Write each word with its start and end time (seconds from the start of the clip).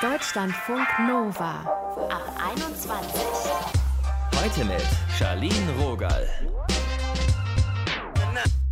Deutschlandfunk 0.00 0.86
Nova 1.06 1.60
ab 2.08 2.40
21. 2.52 3.20
Heute 4.36 4.64
mit 4.64 4.86
Charlene 5.18 5.72
Rogal. 5.80 6.26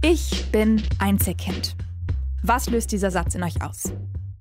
Ich 0.03 0.51
bin 0.53 0.83
Einzelkind. 0.99 1.77
Was 2.43 2.71
löst 2.71 2.93
dieser 2.93 3.11
Satz 3.11 3.35
in 3.35 3.43
euch 3.43 3.63
aus? 3.63 3.93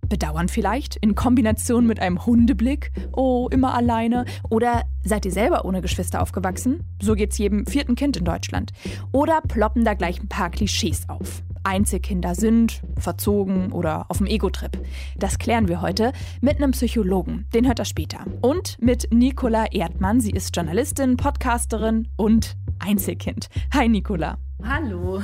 Bedauern 0.08 0.48
vielleicht, 0.48 0.96
in 0.98 1.16
Kombination 1.16 1.88
mit 1.88 2.00
einem 2.00 2.26
Hundeblick, 2.26 2.92
oh, 3.12 3.50
immer 3.52 3.74
alleine. 3.74 4.26
Oder 4.50 4.84
seid 5.04 5.26
ihr 5.26 5.32
selber 5.32 5.66
ohne 5.66 5.82
Geschwister 5.82 6.22
aufgewachsen? 6.22 6.84
So 7.02 7.16
geht's 7.16 7.38
jedem 7.38 7.66
vierten 7.66 7.96
Kind 7.96 8.18
in 8.18 8.26
Deutschland. 8.26 8.72
Oder 9.12 9.42
ploppen 9.42 9.84
da 9.84 9.96
gleich 9.96 10.22
ein 10.22 10.30
paar 10.30 10.52
Klischees 10.52 11.10
auf? 11.10 11.42
Einzelkinder 11.66 12.36
sind, 12.36 12.82
verzogen 12.98 13.72
oder 13.72 14.06
auf 14.10 14.20
dem 14.20 14.28
Ego-Trip. 14.28 14.78
Das 15.18 15.40
klären 15.40 15.68
wir 15.68 15.82
heute 15.82 16.14
mit 16.42 16.58
einem 16.58 16.72
Psychologen, 16.72 17.46
den 17.54 17.68
hört 17.68 17.80
er 17.80 17.86
später. 17.86 18.26
Und 18.42 18.78
mit 18.82 19.08
Nicola 19.12 19.66
Erdmann, 19.72 20.22
sie 20.22 20.32
ist 20.32 20.56
Journalistin, 20.56 21.18
Podcasterin 21.18 22.08
und 22.18 22.56
Einzelkind. 22.80 23.48
Hi 23.74 23.90
Nicola. 23.90 24.38
Hallo. 24.64 25.22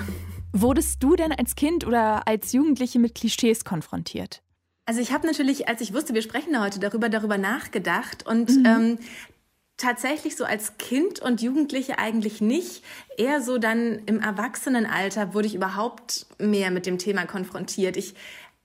Wurdest 0.54 1.02
du 1.02 1.16
denn 1.16 1.32
als 1.32 1.56
Kind 1.56 1.86
oder 1.86 2.28
als 2.28 2.52
Jugendliche 2.52 3.00
mit 3.00 3.16
Klischees 3.16 3.64
konfrontiert? 3.64 4.42
Also 4.86 5.00
ich 5.00 5.14
habe 5.14 5.28
natürlich, 5.28 5.70
als 5.70 5.80
ich 5.80 5.94
wusste, 5.94 6.14
wir 6.14 6.22
sprechen 6.22 6.60
heute 6.60 6.80
darüber, 6.80 7.08
darüber 7.08 7.38
nachgedacht 7.38 8.26
und 8.26 8.50
mhm. 8.50 8.66
ähm, 8.66 9.00
tatsächlich 9.82 10.36
so 10.36 10.46
als 10.46 10.78
Kind 10.78 11.20
und 11.20 11.42
Jugendliche 11.42 11.98
eigentlich 11.98 12.40
nicht. 12.42 12.84
Eher 13.18 13.42
so 13.42 13.58
dann 13.58 14.00
im 14.06 14.20
Erwachsenenalter 14.20 15.34
wurde 15.34 15.48
ich 15.48 15.56
überhaupt 15.56 16.28
mehr 16.38 16.72
mit 16.72 16.86
dem 16.86 16.98
Thema 16.98 17.26
konfrontiert. 17.26 17.98
Ich 17.98 18.14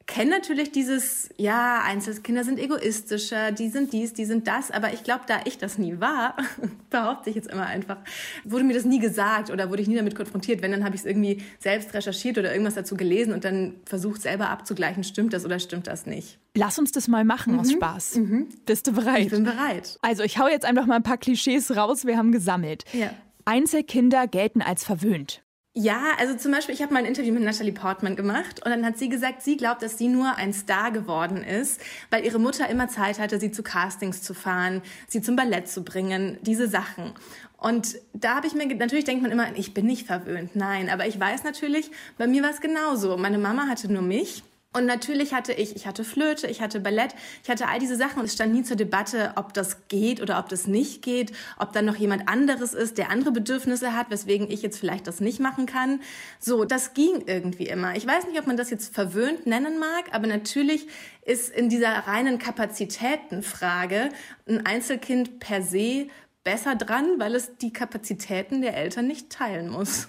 kenne 0.07 0.31
natürlich 0.31 0.71
dieses, 0.71 1.29
ja, 1.37 1.83
Einzelkinder 1.85 2.45
sind 2.45 2.59
egoistischer, 2.59 3.51
die 3.51 3.69
sind 3.69 3.93
dies, 3.93 4.13
die 4.13 4.25
sind 4.25 4.47
das, 4.47 4.71
aber 4.71 4.93
ich 4.93 5.03
glaube, 5.03 5.23
da 5.27 5.41
ich 5.45 5.59
das 5.59 5.79
nie 5.79 6.01
war, 6.01 6.37
behaupte 6.91 7.31
ich 7.31 7.37
jetzt 7.37 7.51
immer 7.51 7.67
einfach, 7.67 7.99
wurde 8.45 8.65
mir 8.65 8.75
das 8.75 8.85
nie 8.85 9.01
gesagt 9.01 9.51
oder 9.51 9.69
wurde 9.69 9.83
ich 9.83 9.89
nie 9.89 9.97
damit 9.97 10.15
konfrontiert. 10.15 10.63
Wenn, 10.63 10.71
dann 10.71 10.85
habe 10.85 10.95
ich 10.95 11.01
es 11.01 11.07
irgendwie 11.07 11.43
selbst 11.59 11.93
recherchiert 11.93 12.39
oder 12.39 12.53
irgendwas 12.53 12.75
dazu 12.75 12.97
gelesen 12.97 13.33
und 13.33 13.45
dann 13.45 13.75
versucht 13.85 14.23
selber 14.23 14.49
abzugleichen, 14.51 15.03
stimmt 15.03 15.33
das 15.33 15.45
oder 15.45 15.59
stimmt 15.59 15.89
das 15.89 16.07
nicht. 16.07 16.39
Lass 16.55 16.79
uns 16.79 16.93
das 16.93 17.09
mal 17.09 17.25
machen 17.25 17.55
mhm. 17.55 17.61
aus 17.61 17.73
Spaß. 17.73 18.17
Mhm. 18.17 18.49
Bist 18.65 18.87
du 18.87 18.93
bereit? 18.93 19.27
Ich 19.27 19.31
bin 19.31 19.45
bereit. 19.45 19.99
Also 20.03 20.23
ich 20.23 20.39
hau 20.39 20.47
jetzt 20.47 20.65
einfach 20.65 20.87
mal 20.87 20.97
ein 20.97 21.03
paar 21.03 21.19
Klischees 21.19 21.77
raus, 21.77 22.07
wir 22.07 22.17
haben 22.17 22.33
gesammelt. 22.33 22.85
Ja. 22.93 23.11
Einzelkinder 23.45 24.27
gelten 24.27 24.63
als 24.63 24.85
verwöhnt. 24.85 25.43
Ja, 25.79 26.15
also 26.19 26.35
zum 26.35 26.53
Beispiel, 26.53 26.75
ich 26.75 26.81
habe 26.81 26.95
mal 26.95 27.01
ein 27.01 27.05
Interview 27.05 27.35
mit 27.35 27.43
Natalie 27.43 27.71
Portman 27.71 28.17
gemacht 28.17 28.65
und 28.65 28.71
dann 28.71 28.87
hat 28.87 28.97
sie 28.97 29.11
gesagt, 29.11 29.43
sie 29.43 29.59
glaubt, 29.59 29.83
dass 29.83 29.99
sie 29.99 30.09
nur 30.09 30.35
ein 30.37 30.55
Star 30.55 30.91
geworden 30.91 31.45
ist, 31.45 31.83
weil 32.09 32.25
ihre 32.25 32.39
Mutter 32.39 32.67
immer 32.71 32.89
Zeit 32.89 33.19
hatte, 33.19 33.39
sie 33.39 33.51
zu 33.51 33.63
Castings 33.63 34.23
zu 34.23 34.33
fahren, 34.33 34.81
sie 35.07 35.21
zum 35.21 35.37
Ballett 35.37 35.69
zu 35.69 35.85
bringen, 35.85 36.39
diese 36.41 36.67
Sachen. 36.67 37.13
Und 37.59 37.97
da 38.15 38.37
habe 38.37 38.47
ich 38.47 38.55
mir, 38.55 38.67
natürlich 38.75 39.05
denkt 39.05 39.21
man 39.21 39.31
immer, 39.31 39.55
ich 39.55 39.75
bin 39.75 39.85
nicht 39.85 40.07
verwöhnt, 40.07 40.57
nein, 40.57 40.89
aber 40.89 41.07
ich 41.07 41.21
weiß 41.21 41.45
natürlich, 41.45 41.91
bei 42.17 42.27
mir 42.27 42.43
war 42.43 42.51
es 42.53 42.63
genauso. 42.63 43.19
Meine 43.19 43.37
Mama 43.37 43.67
hatte 43.69 43.93
nur 43.93 44.01
mich 44.01 44.45
und 44.77 44.85
natürlich 44.85 45.33
hatte 45.33 45.55
ich, 45.55 45.75
ich 45.75 45.87
hatte 45.87 46.05
Flöte, 46.05 46.49
ich 46.49 46.61
hatte 46.61 46.81
Ballett, 46.81 47.15
ich 47.43 47.49
hatte 47.49 47.67
all 47.67 47.79
diese 47.79 47.97
Sachen 47.97 48.23
es 48.23 48.35
stand 48.35 48.53
nie 48.53 48.63
zur 48.63 48.77
Debatte, 48.77 49.33
ob 49.37 49.55
das 49.55 49.89
geht 49.89 50.21
oder 50.21 50.39
ob 50.39 50.51
das 50.51 50.67
nicht 50.67 51.01
geht, 51.01 51.33
ob 51.59 51.73
dann 51.73 51.87
noch 51.87 51.97
jemand 51.97 52.29
anderes 52.29 52.75
ist, 52.75 52.99
der 52.99 53.11
andere 53.11 53.33
Bedürfnisse 53.33 53.95
hat, 53.95 54.11
weswegen 54.11 54.51
ich 54.51 54.61
jetzt 54.61 54.79
vielleicht 54.79 55.07
das 55.07 55.21
nicht 55.21 55.41
machen 55.41 55.65
kann. 55.65 56.01
So, 56.41 56.67
das 56.67 56.93
ging 56.93 57.23
irgendwie 57.25 57.69
immer. 57.69 57.97
Ich 57.97 58.07
weiß 58.07 58.27
nicht, 58.27 58.39
ob 58.39 58.47
man 58.47 58.59
das 58.59 58.69
jetzt 58.69 58.95
verwöhnt 58.95 59.47
nennen 59.47 59.79
mag, 59.79 60.13
aber 60.13 60.27
natürlich 60.27 60.87
ist 61.25 61.49
in 61.49 61.71
dieser 61.71 61.89
reinen 61.89 62.39
Kapazitätenfrage 62.39 64.11
ein 64.47 64.67
Einzelkind 64.67 65.41
per 65.41 65.63
se 65.63 66.09
besser 66.45 66.75
dran, 66.75 67.19
weil 67.19 67.35
es 67.35 67.57
die 67.57 67.73
Kapazitäten 67.73 68.61
der 68.61 68.77
Eltern 68.77 69.07
nicht 69.07 69.31
teilen 69.31 69.71
muss. 69.71 70.09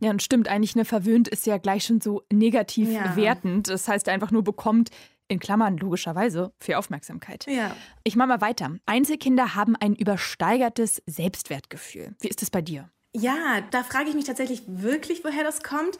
Ja, 0.00 0.10
und 0.10 0.22
stimmt, 0.22 0.48
eigentlich 0.48 0.74
eine 0.74 0.84
verwöhnt 0.84 1.28
ist 1.28 1.46
ja 1.46 1.58
gleich 1.58 1.84
schon 1.84 2.00
so 2.00 2.22
negativ 2.32 2.90
ja. 2.90 3.16
wertend. 3.16 3.68
Das 3.68 3.88
heißt 3.88 4.08
einfach 4.08 4.30
nur 4.30 4.44
bekommt, 4.44 4.90
in 5.28 5.40
Klammern 5.40 5.76
logischerweise, 5.76 6.52
viel 6.60 6.76
Aufmerksamkeit. 6.76 7.46
Ja. 7.48 7.74
Ich 8.04 8.16
mache 8.16 8.28
mal 8.28 8.40
weiter. 8.40 8.76
Einzelkinder 8.86 9.54
haben 9.54 9.74
ein 9.76 9.94
übersteigertes 9.94 11.02
Selbstwertgefühl. 11.06 12.14
Wie 12.20 12.28
ist 12.28 12.42
das 12.42 12.50
bei 12.50 12.62
dir? 12.62 12.90
Ja, 13.12 13.62
da 13.70 13.82
frage 13.82 14.08
ich 14.08 14.14
mich 14.14 14.26
tatsächlich 14.26 14.62
wirklich, 14.66 15.24
woher 15.24 15.42
das 15.42 15.62
kommt. 15.62 15.98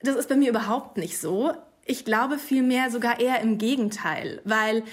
Das 0.00 0.16
ist 0.16 0.28
bei 0.28 0.36
mir 0.36 0.50
überhaupt 0.50 0.96
nicht 0.96 1.18
so. 1.18 1.52
Ich 1.84 2.04
glaube 2.04 2.38
vielmehr 2.38 2.90
sogar 2.90 3.20
eher 3.20 3.40
im 3.40 3.58
Gegenteil, 3.58 4.40
weil 4.44 4.84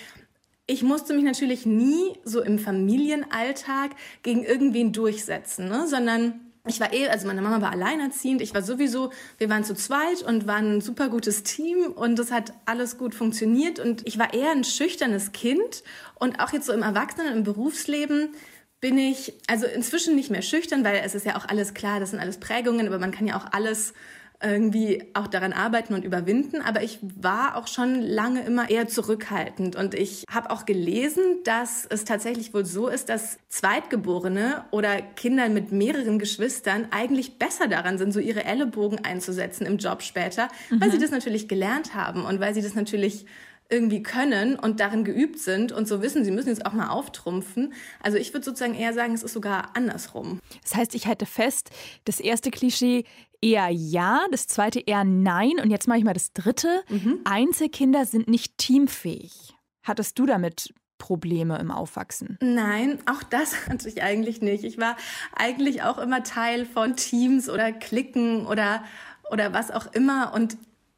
ich 0.67 0.81
musste 0.81 1.13
mich 1.13 1.23
natürlich 1.23 1.65
nie 1.65 2.13
so 2.23 2.41
im 2.41 2.57
Familienalltag 2.57 3.91
gegen 4.23 4.43
irgendwen 4.43 4.91
durchsetzen, 4.91 5.67
ne? 5.67 5.87
sondern 5.87 6.44
ich 6.67 6.79
war 6.79 6.93
eh, 6.93 7.07
also 7.09 7.27
meine 7.27 7.41
Mama 7.41 7.61
war 7.61 7.71
alleinerziehend, 7.71 8.41
ich 8.41 8.53
war 8.53 8.61
sowieso, 8.61 9.11
wir 9.37 9.49
waren 9.49 9.63
zu 9.63 9.75
zweit 9.75 10.23
und 10.23 10.47
waren 10.47 10.77
ein 10.77 10.81
super 10.81 11.09
gutes 11.09 11.43
Team 11.43 11.91
und 11.95 12.17
das 12.17 12.31
hat 12.31 12.53
alles 12.65 12.97
gut 12.97 13.13
funktioniert. 13.15 13.79
Und 13.79 14.07
ich 14.07 14.17
war 14.17 14.33
eher 14.33 14.51
ein 14.51 14.63
schüchternes 14.63 15.31
Kind. 15.31 15.83
Und 16.15 16.39
auch 16.39 16.53
jetzt 16.53 16.65
so 16.65 16.73
im 16.73 16.81
Erwachsenen, 16.81 17.33
im 17.33 17.43
Berufsleben 17.43 18.29
bin 18.81 18.97
ich 18.97 19.33
also 19.47 19.65
inzwischen 19.65 20.15
nicht 20.15 20.29
mehr 20.29 20.41
schüchtern, 20.41 20.83
weil 20.83 21.01
es 21.03 21.15
ist 21.15 21.25
ja 21.25 21.37
auch 21.37 21.47
alles 21.47 21.73
klar, 21.73 21.99
das 21.99 22.11
sind 22.11 22.19
alles 22.19 22.39
Prägungen, 22.39 22.87
aber 22.87 22.99
man 22.99 23.11
kann 23.11 23.25
ja 23.25 23.37
auch 23.37 23.47
alles 23.51 23.93
irgendwie 24.41 25.03
auch 25.13 25.27
daran 25.27 25.53
arbeiten 25.53 25.93
und 25.93 26.03
überwinden. 26.03 26.61
Aber 26.61 26.83
ich 26.83 26.99
war 27.01 27.55
auch 27.55 27.67
schon 27.67 28.01
lange 28.01 28.43
immer 28.43 28.69
eher 28.69 28.87
zurückhaltend. 28.87 29.75
Und 29.75 29.93
ich 29.93 30.23
habe 30.29 30.51
auch 30.51 30.65
gelesen, 30.65 31.23
dass 31.43 31.85
es 31.85 32.05
tatsächlich 32.05 32.53
wohl 32.53 32.65
so 32.65 32.87
ist, 32.87 33.09
dass 33.09 33.37
Zweitgeborene 33.49 34.65
oder 34.71 35.01
Kinder 35.01 35.49
mit 35.49 35.71
mehreren 35.71 36.19
Geschwistern 36.19 36.87
eigentlich 36.91 37.37
besser 37.37 37.67
daran 37.67 37.97
sind, 37.97 38.11
so 38.11 38.19
ihre 38.19 38.43
Ellenbogen 38.43 39.03
einzusetzen 39.03 39.65
im 39.65 39.77
Job 39.77 40.01
später, 40.01 40.49
mhm. 40.69 40.81
weil 40.81 40.91
sie 40.91 40.99
das 40.99 41.11
natürlich 41.11 41.47
gelernt 41.47 41.95
haben 41.95 42.25
und 42.25 42.39
weil 42.39 42.53
sie 42.53 42.61
das 42.61 42.75
natürlich 42.75 43.25
irgendwie 43.69 44.03
können 44.03 44.57
und 44.57 44.79
darin 44.79 45.03
geübt 45.03 45.39
sind 45.39 45.71
und 45.71 45.87
so 45.87 46.01
wissen, 46.01 46.23
sie 46.23 46.31
müssen 46.31 46.49
jetzt 46.49 46.65
auch 46.65 46.73
mal 46.73 46.89
auftrumpfen. 46.89 47.73
Also 48.01 48.17
ich 48.17 48.33
würde 48.33 48.45
sozusagen 48.45 48.75
eher 48.75 48.93
sagen, 48.93 49.13
es 49.13 49.23
ist 49.23 49.33
sogar 49.33 49.75
andersrum. 49.75 50.39
Das 50.63 50.75
heißt, 50.75 50.95
ich 50.95 51.07
halte 51.07 51.25
fest, 51.25 51.71
das 52.05 52.19
erste 52.19 52.51
Klischee 52.51 53.05
eher 53.41 53.69
ja, 53.69 54.25
das 54.31 54.47
zweite 54.47 54.79
eher 54.79 55.03
nein 55.03 55.53
und 55.61 55.71
jetzt 55.71 55.87
mache 55.87 55.97
ich 55.97 56.03
mal 56.03 56.13
das 56.13 56.33
dritte. 56.33 56.83
Mhm. 56.89 57.19
Einzelkinder 57.23 58.05
sind 58.05 58.27
nicht 58.27 58.57
teamfähig. 58.57 59.55
Hattest 59.83 60.17
du 60.19 60.25
damit 60.25 60.73
Probleme 60.97 61.57
im 61.59 61.71
Aufwachsen? 61.71 62.37
Nein, 62.41 62.99
auch 63.05 63.23
das 63.23 63.67
hatte 63.69 63.89
ich 63.89 64.03
eigentlich 64.03 64.41
nicht. 64.41 64.63
Ich 64.63 64.77
war 64.77 64.95
eigentlich 65.35 65.83
auch 65.83 65.97
immer 65.97 66.23
Teil 66.23 66.65
von 66.65 66.95
Teams 66.95 67.49
oder 67.49 67.71
Klicken 67.71 68.45
oder 68.45 68.83
oder 69.31 69.53
was 69.53 69.71
auch 69.71 69.91
immer 69.93 70.33
und 70.35 70.57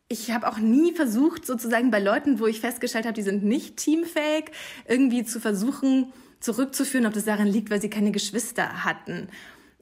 ich 0.09 0.31
habe 0.31 0.47
auch 0.47 0.57
nie 0.57 0.93
versucht, 0.93 1.45
sozusagen 1.45 1.91
bei 1.91 1.99
Leuten, 1.99 2.39
wo 2.39 2.47
ich 2.47 2.61
festgestellt 2.61 3.05
habe, 3.05 3.15
die 3.15 3.23
sind 3.23 3.43
nicht 3.43 3.77
teamfähig, 3.77 4.51
irgendwie 4.87 5.25
zu 5.25 5.39
versuchen, 5.39 6.13
zurückzuführen, 6.39 7.05
ob 7.05 7.13
das 7.13 7.25
daran 7.25 7.47
liegt, 7.47 7.69
weil 7.69 7.81
sie 7.81 7.89
keine 7.89 8.11
Geschwister 8.11 8.85
hatten. 8.85 9.27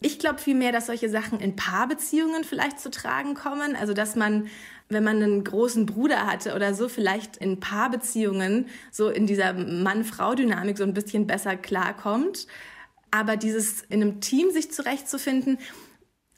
Ich 0.01 0.19
glaube 0.19 0.39
vielmehr, 0.39 0.71
dass 0.71 0.87
solche 0.87 1.09
Sachen 1.09 1.39
in 1.39 1.55
Paarbeziehungen 1.55 2.43
vielleicht 2.43 2.79
zu 2.79 2.89
tragen 2.89 3.33
kommen. 3.33 3.75
Also, 3.75 3.93
dass 3.93 4.15
man, 4.15 4.47
wenn 4.89 5.03
man 5.03 5.21
einen 5.21 5.43
großen 5.43 5.85
Bruder 5.85 6.27
hatte 6.27 6.55
oder 6.55 6.73
so, 6.73 6.89
vielleicht 6.89 7.37
in 7.37 7.59
Paarbeziehungen 7.59 8.67
so 8.91 9.09
in 9.09 9.25
dieser 9.27 9.53
Mann-Frau-Dynamik 9.53 10.77
so 10.77 10.83
ein 10.83 10.93
bisschen 10.93 11.27
besser 11.27 11.55
klarkommt. 11.55 12.47
Aber 13.11 13.37
dieses 13.37 13.81
in 13.83 14.01
einem 14.01 14.21
Team 14.21 14.51
sich 14.51 14.71
zurechtzufinden, 14.71 15.59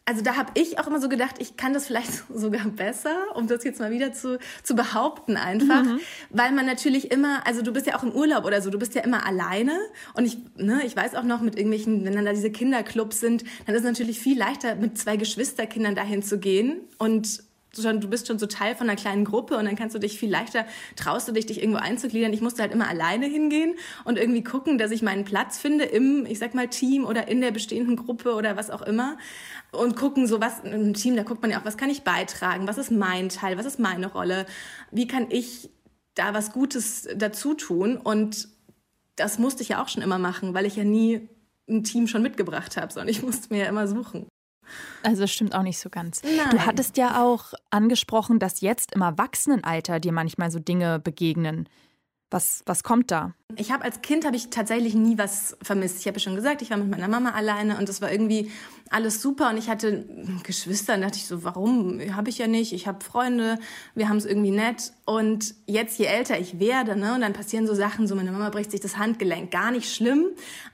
also 0.07 0.21
da 0.21 0.37
habe 0.37 0.51
ich 0.53 0.79
auch 0.79 0.87
immer 0.87 1.01
so 1.01 1.09
gedacht, 1.09 1.35
ich 1.39 1.57
kann 1.57 1.73
das 1.73 1.87
vielleicht 1.87 2.23
sogar 2.33 2.65
besser, 2.65 3.35
um 3.35 3.47
das 3.47 3.63
jetzt 3.65 3.79
mal 3.79 3.91
wieder 3.91 4.13
zu, 4.13 4.39
zu 4.63 4.73
behaupten 4.73 5.35
einfach, 5.35 5.83
mhm. 5.83 5.99
weil 6.29 6.53
man 6.53 6.65
natürlich 6.65 7.11
immer, 7.11 7.45
also 7.45 7.61
du 7.61 7.73
bist 7.73 7.87
ja 7.87 7.97
auch 7.97 8.03
im 8.03 8.13
Urlaub 8.13 8.45
oder 8.45 8.61
so, 8.61 8.69
du 8.69 8.79
bist 8.79 8.95
ja 8.95 9.03
immer 9.03 9.25
alleine. 9.25 9.77
Und 10.13 10.25
ich, 10.25 10.37
ne, 10.55 10.81
ich 10.85 10.95
weiß 10.95 11.13
auch 11.15 11.23
noch 11.23 11.41
mit 11.41 11.57
irgendwelchen, 11.57 12.05
wenn 12.05 12.13
dann 12.13 12.23
da 12.23 12.31
diese 12.31 12.49
Kinderclubs 12.49 13.19
sind, 13.19 13.43
dann 13.65 13.75
ist 13.75 13.81
es 13.81 13.87
natürlich 13.87 14.19
viel 14.19 14.37
leichter 14.37 14.75
mit 14.75 14.97
zwei 14.97 15.17
Geschwisterkindern 15.17 15.93
dahin 15.93 16.23
zu 16.23 16.39
gehen. 16.39 16.79
Und 16.97 17.43
schon, 17.81 18.01
du 18.01 18.09
bist 18.09 18.27
schon 18.27 18.39
so 18.39 18.45
Teil 18.45 18.75
von 18.75 18.89
einer 18.89 18.97
kleinen 18.97 19.25
Gruppe 19.25 19.57
und 19.57 19.65
dann 19.65 19.75
kannst 19.75 19.95
du 19.95 19.99
dich 19.99 20.19
viel 20.19 20.29
leichter, 20.29 20.65
traust 20.95 21.27
du 21.27 21.31
dich, 21.31 21.45
dich 21.45 21.61
irgendwo 21.61 21.79
einzugliedern. 21.79 22.33
Ich 22.33 22.41
musste 22.41 22.61
halt 22.61 22.73
immer 22.73 22.87
alleine 22.87 23.25
hingehen 23.25 23.75
und 24.03 24.17
irgendwie 24.17 24.43
gucken, 24.43 24.77
dass 24.77 24.91
ich 24.91 25.01
meinen 25.01 25.25
Platz 25.25 25.57
finde 25.57 25.85
im, 25.85 26.25
ich 26.25 26.39
sag 26.39 26.53
mal, 26.53 26.67
Team 26.67 27.05
oder 27.05 27.27
in 27.27 27.41
der 27.41 27.51
bestehenden 27.51 27.95
Gruppe 27.95 28.33
oder 28.33 28.57
was 28.57 28.69
auch 28.69 28.81
immer. 28.81 29.17
Und 29.71 29.95
gucken, 29.95 30.27
so 30.27 30.39
was, 30.39 30.59
im 30.61 30.93
Team, 30.93 31.15
da 31.15 31.23
guckt 31.23 31.41
man 31.41 31.51
ja 31.51 31.59
auch, 31.59 31.65
was 31.65 31.77
kann 31.77 31.89
ich 31.89 32.03
beitragen? 32.03 32.67
Was 32.67 32.77
ist 32.77 32.91
mein 32.91 33.29
Teil? 33.29 33.57
Was 33.57 33.65
ist 33.65 33.79
meine 33.79 34.07
Rolle? 34.07 34.45
Wie 34.91 35.07
kann 35.07 35.27
ich 35.29 35.69
da 36.15 36.33
was 36.33 36.51
Gutes 36.51 37.07
dazu 37.15 37.53
tun? 37.53 37.97
Und 37.97 38.47
das 39.15 39.39
musste 39.39 39.63
ich 39.63 39.69
ja 39.69 39.83
auch 39.83 39.89
schon 39.89 40.03
immer 40.03 40.19
machen, 40.19 40.53
weil 40.53 40.65
ich 40.65 40.75
ja 40.75 40.83
nie 40.83 41.29
ein 41.69 41.83
Team 41.83 42.07
schon 42.07 42.21
mitgebracht 42.21 42.77
habe, 42.77 42.93
sondern 42.93 43.09
ich 43.09 43.21
musste 43.21 43.53
mir 43.53 43.63
ja 43.63 43.69
immer 43.69 43.87
suchen. 43.87 44.27
Also 45.03 45.21
das 45.21 45.31
stimmt 45.31 45.55
auch 45.55 45.63
nicht 45.63 45.79
so 45.79 45.89
ganz. 45.89 46.21
Nein. 46.23 46.49
Du 46.51 46.65
hattest 46.65 46.97
ja 46.97 47.23
auch 47.23 47.53
angesprochen, 47.69 48.39
dass 48.39 48.61
jetzt 48.61 48.93
im 48.93 49.01
Erwachsenenalter 49.01 49.99
dir 49.99 50.11
manchmal 50.11 50.51
so 50.51 50.59
Dinge 50.59 50.99
begegnen. 50.99 51.67
Was, 52.29 52.61
was 52.65 52.83
kommt 52.83 53.09
da? 53.09 53.33
Ich 53.55 53.71
habe 53.71 53.85
als 53.85 54.01
Kind 54.01 54.25
habe 54.25 54.35
ich 54.35 54.49
tatsächlich 54.49 54.95
nie 54.95 55.17
was 55.17 55.55
vermisst. 55.61 56.01
Ich 56.01 56.07
habe 56.07 56.17
ja 56.17 56.19
schon 56.19 56.35
gesagt, 56.35 56.61
ich 56.61 56.69
war 56.69 56.77
mit 56.77 56.89
meiner 56.89 57.07
Mama 57.07 57.31
alleine 57.31 57.77
und 57.77 57.87
das 57.87 58.01
war 58.01 58.11
irgendwie 58.11 58.51
alles 58.89 59.21
super 59.21 59.49
und 59.49 59.57
ich 59.57 59.69
hatte 59.69 60.05
Geschwister 60.43 60.95
und 60.95 61.01
dachte 61.01 61.17
ich 61.17 61.25
so, 61.25 61.45
warum 61.45 62.01
habe 62.13 62.29
ich 62.29 62.37
ja 62.37 62.47
nicht? 62.47 62.73
Ich 62.73 62.85
habe 62.85 63.01
Freunde, 63.01 63.59
wir 63.95 64.09
haben 64.09 64.17
es 64.17 64.25
irgendwie 64.25 64.51
nett 64.51 64.91
und 65.05 65.55
jetzt 65.67 65.97
je 65.99 66.05
älter 66.05 66.37
ich 66.37 66.59
werde, 66.59 66.97
ne, 66.97 67.15
und 67.15 67.21
dann 67.21 67.31
passieren 67.31 67.65
so 67.65 67.73
Sachen, 67.73 68.07
so 68.07 68.15
meine 68.15 68.33
Mama 68.33 68.49
bricht 68.49 68.71
sich 68.71 68.81
das 68.81 68.97
Handgelenk, 68.97 69.49
gar 69.49 69.71
nicht 69.71 69.93
schlimm, 69.93 70.25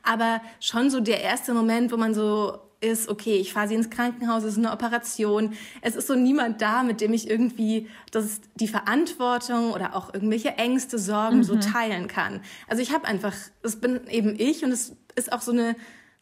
aber 0.02 0.42
schon 0.60 0.90
so 0.90 1.02
der 1.02 1.22
erste 1.22 1.54
Moment, 1.54 1.92
wo 1.92 1.98
man 1.98 2.16
so 2.16 2.58
ist, 2.84 3.10
okay, 3.10 3.36
ich 3.38 3.54
fahre 3.54 3.68
sie 3.68 3.76
ins 3.76 3.90
Krankenhaus, 3.90 4.44
es 4.44 4.54
ist 4.54 4.58
eine 4.58 4.72
Operation. 4.72 5.54
Es 5.82 5.96
ist 5.96 6.08
so 6.08 6.16
niemand 6.16 6.62
da, 6.62 6.84
mit 6.84 7.02
dem 7.02 7.14
ich 7.14 7.30
irgendwie 7.30 7.88
das, 8.12 8.42
die 8.56 8.68
Verantwortung 8.68 9.72
oder 9.72 9.96
auch 9.96 10.14
irgendwelche 10.14 10.50
Ängste, 10.58 11.00
Sorgen 11.00 11.38
mhm. 11.38 11.44
so 11.44 11.56
teilen 11.56 12.08
kann. 12.08 12.42
Also 12.68 12.82
ich 12.82 12.92
habe 12.92 13.06
einfach, 13.06 13.34
es 13.62 13.78
bin 13.78 14.08
eben 14.08 14.36
ich 14.38 14.64
und 14.64 14.72
es 14.72 14.96
ist 15.16 15.32
auch 15.32 15.42
so 15.42 15.52
eine 15.52 15.76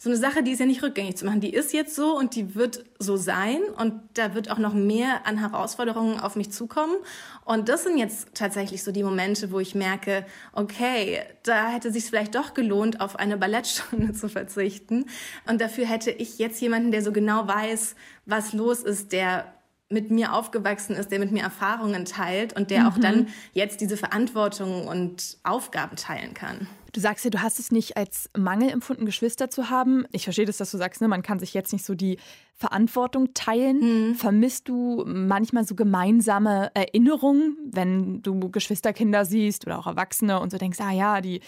so 0.03 0.09
eine 0.09 0.18
Sache, 0.18 0.42
die 0.42 0.50
ist 0.50 0.57
ja 0.57 0.65
nicht 0.65 0.81
rückgängig 0.81 1.18
zu 1.18 1.27
machen. 1.27 1.42
Die 1.42 1.53
ist 1.53 1.74
jetzt 1.74 1.95
so 1.95 2.18
und 2.18 2.36
die 2.36 2.56
wird 2.56 2.86
so 2.98 3.18
sein 3.18 3.59
und 3.77 4.01
da 4.15 4.33
wird 4.33 4.50
auch 4.50 4.57
noch 4.57 4.74
mehr 4.74 5.27
an 5.27 5.38
Herausforderungen 5.38 6.19
auf 6.19 6.36
mich 6.36 6.51
zukommen. 6.51 6.95
Und 7.45 7.69
das 7.69 7.83
sind 7.83 8.00
jetzt 8.00 8.30
tatsächlich 8.33 8.81
so 8.81 8.92
die 8.92 9.03
Momente, 9.03 9.51
wo 9.51 9.59
ich 9.59 9.75
merke, 9.75 10.25
okay, 10.53 11.19
da 11.44 11.68
hätte 11.68 11.92
sich 11.92 12.06
vielleicht 12.06 12.33
doch 12.33 12.56
gelohnt, 12.56 13.00
auf 13.00 13.18
eine 13.18 13.38
Ballettstunde 13.38 14.13
zu 14.19 14.27
verzichten. 14.27 15.06
Und 15.48 15.62
dafür 15.62 15.86
hätte 15.86 16.09
ich 16.09 16.39
jetzt 16.39 16.59
jemanden, 16.62 16.89
der 16.92 17.03
so 17.03 17.12
genau 17.12 17.48
weiß, 17.48 17.94
was 18.25 18.53
los 18.53 18.80
ist, 18.80 19.12
der 19.12 19.53
mit 19.88 20.09
mir 20.09 20.33
aufgewachsen 20.33 20.95
ist, 20.95 21.12
der 21.12 21.19
mit 21.19 21.31
mir 21.31 21.44
Erfahrungen 21.44 22.06
teilt 22.06 22.53
und 22.53 22.71
der 22.71 22.81
mhm. 22.81 22.88
auch 22.88 22.98
dann 22.98 23.27
jetzt 23.53 23.81
diese 23.81 23.98
Verantwortung 23.98 24.88
und 24.88 25.38
Aufgaben 25.44 25.95
teilen 25.95 26.33
kann. 26.33 26.68
Du 26.91 26.99
sagst 26.99 27.23
ja, 27.23 27.31
du 27.31 27.41
hast 27.41 27.59
es 27.59 27.71
nicht 27.71 27.97
als 27.97 28.29
Mangel 28.38 28.69
empfunden, 28.69 29.05
Geschwister 29.05 29.49
zu 29.49 29.69
haben. 29.69 30.05
Ich 30.11 30.23
verstehe 30.23 30.45
das, 30.45 30.57
dass 30.57 30.71
du 30.71 30.77
sagst, 30.77 31.01
ne, 31.01 31.07
man 31.07 31.21
kann 31.21 31.39
sich 31.39 31.53
jetzt 31.53 31.71
nicht 31.71 31.85
so 31.85 31.95
die 31.95 32.17
Verantwortung 32.55 33.33
teilen. 33.33 34.09
Mhm. 34.09 34.15
Vermisst 34.15 34.67
du 34.67 35.03
manchmal 35.05 35.65
so 35.65 35.75
gemeinsame 35.75 36.71
Erinnerungen, 36.73 37.57
wenn 37.71 38.21
du 38.21 38.51
Geschwisterkinder 38.51 39.25
siehst 39.25 39.65
oder 39.65 39.79
auch 39.79 39.88
Erwachsene 39.88 40.39
und 40.39 40.51
so 40.51 40.57
denkst, 40.57 40.79
ah 40.81 40.91
ja, 40.91 41.21
die 41.21 41.41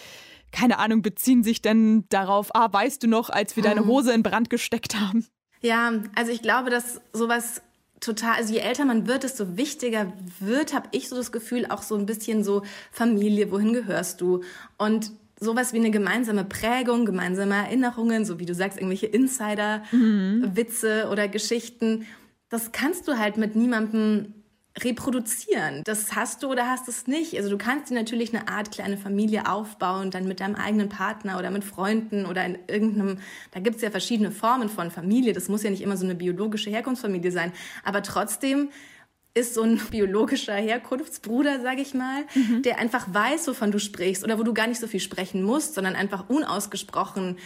keine 0.52 0.78
Ahnung, 0.78 1.02
beziehen 1.02 1.42
sich 1.42 1.62
denn 1.62 2.04
darauf, 2.10 2.54
ah, 2.54 2.72
weißt 2.72 3.02
du 3.02 3.08
noch, 3.08 3.28
als 3.28 3.56
wir 3.56 3.64
mhm. 3.64 3.68
deine 3.68 3.86
Hose 3.86 4.12
in 4.12 4.22
Brand 4.22 4.50
gesteckt 4.50 4.94
haben? 4.94 5.26
Ja, 5.60 5.92
also 6.14 6.30
ich 6.30 6.42
glaube, 6.42 6.70
dass 6.70 7.00
sowas 7.12 7.60
total, 8.00 8.36
also 8.36 8.52
je 8.52 8.60
älter 8.60 8.84
man 8.84 9.06
wird, 9.06 9.24
desto 9.24 9.56
wichtiger 9.56 10.12
wird, 10.38 10.72
habe 10.74 10.88
ich 10.92 11.08
so 11.08 11.16
das 11.16 11.32
Gefühl, 11.32 11.66
auch 11.66 11.82
so 11.82 11.96
ein 11.96 12.06
bisschen 12.06 12.44
so 12.44 12.62
Familie, 12.92 13.50
wohin 13.50 13.72
gehörst 13.72 14.20
du? 14.20 14.42
Und 14.78 15.12
sowas 15.40 15.72
wie 15.72 15.78
eine 15.78 15.90
gemeinsame 15.90 16.44
Prägung, 16.44 17.04
gemeinsame 17.04 17.54
Erinnerungen, 17.54 18.24
so 18.24 18.38
wie 18.38 18.46
du 18.46 18.54
sagst, 18.54 18.78
irgendwelche 18.78 19.06
Insider-Witze 19.06 21.04
mhm. 21.04 21.12
oder 21.12 21.28
Geschichten, 21.28 22.06
das 22.48 22.72
kannst 22.72 23.08
du 23.08 23.18
halt 23.18 23.36
mit 23.36 23.56
niemandem 23.56 24.32
reproduzieren. 24.78 25.82
Das 25.84 26.16
hast 26.16 26.42
du 26.42 26.50
oder 26.50 26.68
hast 26.68 26.88
es 26.88 27.06
nicht. 27.06 27.36
Also 27.36 27.48
du 27.48 27.58
kannst 27.58 27.90
dir 27.90 27.94
natürlich 27.94 28.34
eine 28.34 28.48
Art 28.48 28.72
kleine 28.72 28.96
Familie 28.96 29.48
aufbauen, 29.48 30.10
dann 30.10 30.26
mit 30.26 30.40
deinem 30.40 30.56
eigenen 30.56 30.88
Partner 30.88 31.38
oder 31.38 31.50
mit 31.50 31.62
Freunden 31.62 32.26
oder 32.26 32.44
in 32.44 32.58
irgendeinem, 32.66 33.18
da 33.52 33.60
gibt 33.60 33.76
es 33.76 33.82
ja 33.82 33.90
verschiedene 33.90 34.32
Formen 34.32 34.68
von 34.68 34.90
Familie. 34.90 35.32
Das 35.32 35.48
muss 35.48 35.62
ja 35.62 35.70
nicht 35.70 35.82
immer 35.82 35.96
so 35.96 36.04
eine 36.04 36.16
biologische 36.16 36.70
Herkunftsfamilie 36.70 37.30
sein. 37.30 37.52
Aber 37.84 38.02
trotzdem 38.02 38.70
ist 39.34 39.54
so 39.54 39.62
ein 39.62 39.80
biologischer 39.90 40.54
Herkunftsbruder, 40.54 41.60
sage 41.60 41.82
ich 41.82 41.92
mal, 41.92 42.24
mhm. 42.34 42.62
der 42.62 42.78
einfach 42.78 43.12
weiß, 43.12 43.48
wovon 43.48 43.72
du 43.72 43.78
sprichst 43.78 44.24
oder 44.24 44.38
wo 44.38 44.44
du 44.44 44.54
gar 44.54 44.68
nicht 44.68 44.80
so 44.80 44.86
viel 44.86 45.00
sprechen 45.00 45.42
musst, 45.42 45.74
sondern 45.74 45.96
einfach 45.96 46.28
unausgesprochen 46.28 47.38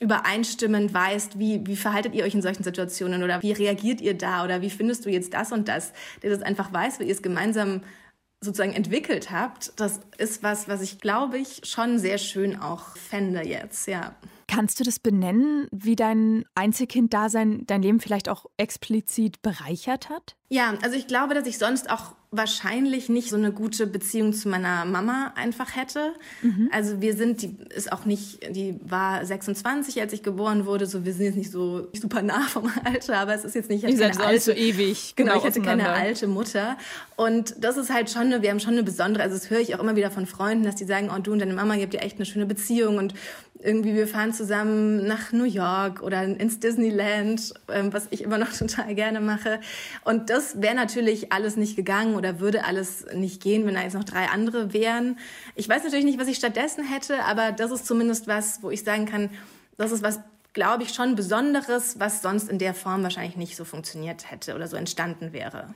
übereinstimmend 0.00 0.94
weißt, 0.94 1.38
wie, 1.38 1.66
wie 1.66 1.76
verhaltet 1.76 2.14
ihr 2.14 2.24
euch 2.24 2.34
in 2.34 2.42
solchen 2.42 2.62
Situationen 2.62 3.24
oder 3.24 3.42
wie 3.42 3.52
reagiert 3.52 4.00
ihr 4.00 4.14
da 4.14 4.44
oder 4.44 4.62
wie 4.62 4.70
findest 4.70 5.06
du 5.06 5.10
jetzt 5.10 5.34
das 5.34 5.50
und 5.50 5.68
das, 5.68 5.92
der 6.22 6.30
das 6.30 6.42
einfach 6.42 6.72
weiß, 6.72 7.00
wie 7.00 7.04
ihr 7.04 7.12
es 7.12 7.22
gemeinsam 7.22 7.82
sozusagen 8.40 8.74
entwickelt 8.74 9.32
habt, 9.32 9.72
das 9.76 10.00
ist 10.16 10.44
was, 10.44 10.68
was 10.68 10.82
ich 10.82 11.00
glaube 11.00 11.38
ich 11.38 11.62
schon 11.64 11.98
sehr 11.98 12.18
schön 12.18 12.60
auch 12.60 12.96
fände 12.96 13.44
jetzt, 13.44 13.88
ja. 13.88 14.14
Kannst 14.48 14.80
du 14.80 14.84
das 14.84 14.98
benennen, 14.98 15.68
wie 15.70 15.94
dein 15.94 16.44
Einzelkind-Dasein 16.54 17.64
dein 17.66 17.82
Leben 17.82 18.00
vielleicht 18.00 18.30
auch 18.30 18.46
explizit 18.56 19.42
bereichert 19.42 20.08
hat? 20.08 20.36
Ja, 20.48 20.74
also 20.82 20.96
ich 20.96 21.06
glaube, 21.06 21.34
dass 21.34 21.46
ich 21.46 21.58
sonst 21.58 21.90
auch 21.90 22.14
wahrscheinlich 22.30 23.08
nicht 23.08 23.30
so 23.30 23.36
eine 23.36 23.52
gute 23.52 23.86
Beziehung 23.86 24.34
zu 24.34 24.50
meiner 24.50 24.84
Mama 24.84 25.32
einfach 25.34 25.76
hätte. 25.76 26.12
Mhm. 26.42 26.68
Also 26.72 27.00
wir 27.00 27.16
sind, 27.16 27.40
die 27.40 27.56
ist 27.74 27.90
auch 27.90 28.04
nicht, 28.04 28.54
die 28.54 28.78
war 28.82 29.24
26, 29.24 29.98
als 30.00 30.12
ich 30.12 30.22
geboren 30.22 30.66
wurde, 30.66 30.86
so 30.86 31.06
wir 31.06 31.14
sind 31.14 31.24
jetzt 31.24 31.36
nicht 31.36 31.50
so 31.50 31.88
super 31.94 32.20
nah 32.20 32.42
vom 32.42 32.70
Alter, 32.84 33.16
aber 33.16 33.34
es 33.34 33.44
ist 33.44 33.54
jetzt 33.54 33.70
nicht 33.70 33.82
ich 33.84 33.98
keine 33.98 34.20
alte, 34.20 34.40
so 34.40 34.52
ewig. 34.52 35.14
Genau, 35.16 35.32
genau 35.32 35.40
ich 35.40 35.46
hatte 35.46 35.62
keine 35.62 35.88
alte 35.88 36.26
Mutter 36.26 36.76
und 37.16 37.54
das 37.60 37.78
ist 37.78 37.90
halt 37.90 38.10
schon 38.10 38.22
eine, 38.22 38.42
wir 38.42 38.50
haben 38.50 38.60
schon 38.60 38.74
eine 38.74 38.82
besondere, 38.82 39.22
also 39.22 39.34
das 39.34 39.48
höre 39.48 39.60
ich 39.60 39.74
auch 39.74 39.80
immer 39.80 39.96
wieder 39.96 40.10
von 40.10 40.26
Freunden, 40.26 40.64
dass 40.64 40.74
die 40.74 40.84
sagen, 40.84 41.10
oh 41.14 41.18
du 41.20 41.32
und 41.32 41.38
deine 41.38 41.54
Mama, 41.54 41.76
ihr 41.76 41.84
habt 41.84 41.94
ja 41.94 42.00
echt 42.00 42.16
eine 42.16 42.26
schöne 42.26 42.44
Beziehung 42.44 42.98
und 42.98 43.14
irgendwie 43.60 43.94
wir 43.94 44.06
fahren 44.06 44.32
zusammen 44.32 45.06
nach 45.06 45.32
New 45.32 45.44
York 45.44 46.02
oder 46.02 46.22
ins 46.22 46.60
Disneyland, 46.60 47.54
ähm, 47.68 47.92
was 47.92 48.06
ich 48.10 48.22
immer 48.22 48.38
noch 48.38 48.52
total 48.58 48.94
gerne 48.94 49.20
mache. 49.20 49.60
Und 50.04 50.30
das 50.30 50.62
wäre 50.62 50.74
natürlich 50.74 51.32
alles 51.32 51.56
nicht 51.56 51.76
gegangen 51.76 52.14
oder 52.14 52.40
würde 52.40 52.64
alles 52.64 53.06
nicht 53.14 53.42
gehen, 53.42 53.66
wenn 53.66 53.74
da 53.74 53.82
jetzt 53.82 53.94
noch 53.94 54.04
drei 54.04 54.26
andere 54.26 54.72
wären. 54.72 55.18
Ich 55.54 55.68
weiß 55.68 55.84
natürlich 55.84 56.04
nicht, 56.04 56.20
was 56.20 56.28
ich 56.28 56.36
stattdessen 56.36 56.84
hätte, 56.84 57.24
aber 57.24 57.52
das 57.52 57.70
ist 57.70 57.86
zumindest 57.86 58.28
was, 58.28 58.62
wo 58.62 58.70
ich 58.70 58.84
sagen 58.84 59.06
kann, 59.06 59.30
das 59.76 59.92
ist 59.92 60.02
was, 60.02 60.20
glaube 60.52 60.82
ich, 60.84 60.90
schon 60.90 61.14
Besonderes, 61.14 61.98
was 61.98 62.22
sonst 62.22 62.48
in 62.48 62.58
der 62.58 62.74
Form 62.74 63.02
wahrscheinlich 63.02 63.36
nicht 63.36 63.56
so 63.56 63.64
funktioniert 63.64 64.30
hätte 64.30 64.54
oder 64.54 64.68
so 64.68 64.76
entstanden 64.76 65.32
wäre. 65.32 65.74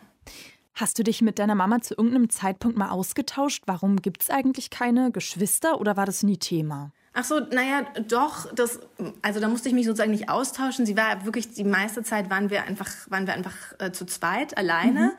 Hast 0.74 0.98
du 0.98 1.02
dich 1.02 1.20
mit 1.20 1.38
deiner 1.38 1.54
Mama 1.54 1.80
zu 1.80 1.94
irgendeinem 1.94 2.30
Zeitpunkt 2.30 2.78
mal 2.78 2.90
ausgetauscht? 2.90 3.64
Warum 3.66 4.00
gibt 4.00 4.22
es 4.22 4.30
eigentlich 4.30 4.70
keine 4.70 5.10
Geschwister 5.10 5.78
oder 5.78 5.96
war 5.96 6.06
das 6.06 6.22
nie 6.22 6.38
Thema? 6.38 6.92
Ach 7.14 7.24
so, 7.24 7.40
naja, 7.40 7.84
doch, 8.08 8.52
das, 8.54 8.80
also 9.20 9.38
da 9.38 9.48
musste 9.48 9.68
ich 9.68 9.74
mich 9.74 9.84
sozusagen 9.84 10.12
nicht 10.12 10.30
austauschen. 10.30 10.86
Sie 10.86 10.96
war 10.96 11.24
wirklich, 11.26 11.52
die 11.52 11.64
meiste 11.64 12.02
Zeit 12.02 12.30
waren 12.30 12.48
wir 12.48 12.64
einfach, 12.64 12.88
waren 13.08 13.26
wir 13.26 13.34
einfach 13.34 13.54
äh, 13.78 13.92
zu 13.92 14.06
zweit, 14.06 14.56
alleine. 14.56 15.00
Mhm. 15.00 15.12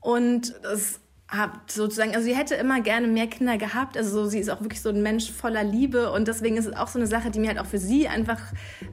Und 0.00 0.54
das 0.62 1.00
habe 1.32 1.52
sozusagen, 1.66 2.14
also 2.14 2.24
sie 2.24 2.36
hätte 2.36 2.54
immer 2.54 2.82
gerne 2.82 3.06
mehr 3.06 3.26
Kinder 3.26 3.56
gehabt. 3.56 3.96
Also 3.96 4.26
sie 4.26 4.38
ist 4.38 4.50
auch 4.50 4.60
wirklich 4.60 4.82
so 4.82 4.90
ein 4.90 5.02
Mensch 5.02 5.30
voller 5.32 5.64
Liebe 5.64 6.12
und 6.12 6.28
deswegen 6.28 6.56
ist 6.58 6.66
es 6.66 6.76
auch 6.76 6.88
so 6.88 6.98
eine 6.98 7.06
Sache, 7.06 7.30
die 7.30 7.40
mir 7.40 7.48
halt 7.48 7.58
auch 7.58 7.66
für 7.66 7.78
sie 7.78 8.06
einfach 8.06 8.38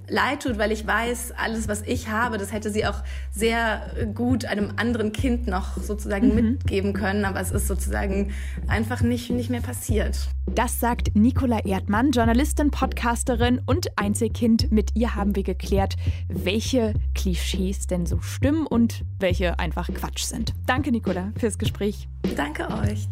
leid 0.08 0.44
tut, 0.44 0.58
weil 0.58 0.72
ich 0.72 0.88
weiß, 0.88 1.34
alles, 1.38 1.68
was 1.68 1.82
ich 1.82 2.10
habe, 2.10 2.38
das 2.38 2.54
hätte 2.54 2.72
sie 2.72 2.86
auch 2.86 3.04
sehr 3.32 3.82
gut 4.14 4.46
einem 4.46 4.74
anderen 4.78 5.12
Kind 5.12 5.48
noch 5.48 5.78
sozusagen 5.78 6.30
mhm. 6.30 6.36
mitgeben 6.36 6.94
können. 6.94 7.26
Aber 7.26 7.42
es 7.42 7.52
ist 7.52 7.68
sozusagen 7.68 8.32
einfach 8.68 9.02
nicht, 9.02 9.30
nicht 9.30 9.50
mehr 9.50 9.62
passiert. 9.62 10.30
Das 10.56 10.80
sagt 10.80 11.16
Nicola 11.16 11.60
Erdmann, 11.66 12.12
Journalistin, 12.12 12.72
Podcasterin 12.72 13.62
und 13.66 13.98
Einzelkind. 13.98 14.72
Mit 14.72 14.96
ihr 14.96 15.16
haben 15.16 15.36
wir 15.36 15.44
geklärt, 15.44 15.96
welche 16.28 16.94
Klischees 17.14 17.88
denn 17.88 18.06
so 18.06 18.22
stimmen 18.22 18.66
und 18.66 19.04
welche 19.20 19.60
einfach 19.60 19.90
Quatsch 19.94 20.24
sind. 20.24 20.54
Danke, 20.66 20.92
Nicola, 20.92 21.32
fürs 21.38 21.58
Gespräch. 21.58 22.08
Danke 22.36 22.68
euch. 22.70 23.08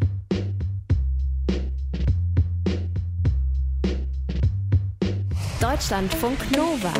Deutschlandfunk 5.60 6.38
Nova. 6.56 6.92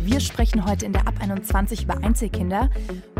Wir 0.00 0.20
sprechen 0.20 0.66
heute 0.66 0.86
in 0.86 0.92
der 0.92 1.06
Ab 1.06 1.14
21 1.20 1.84
über 1.84 1.98
Einzelkinder 2.02 2.70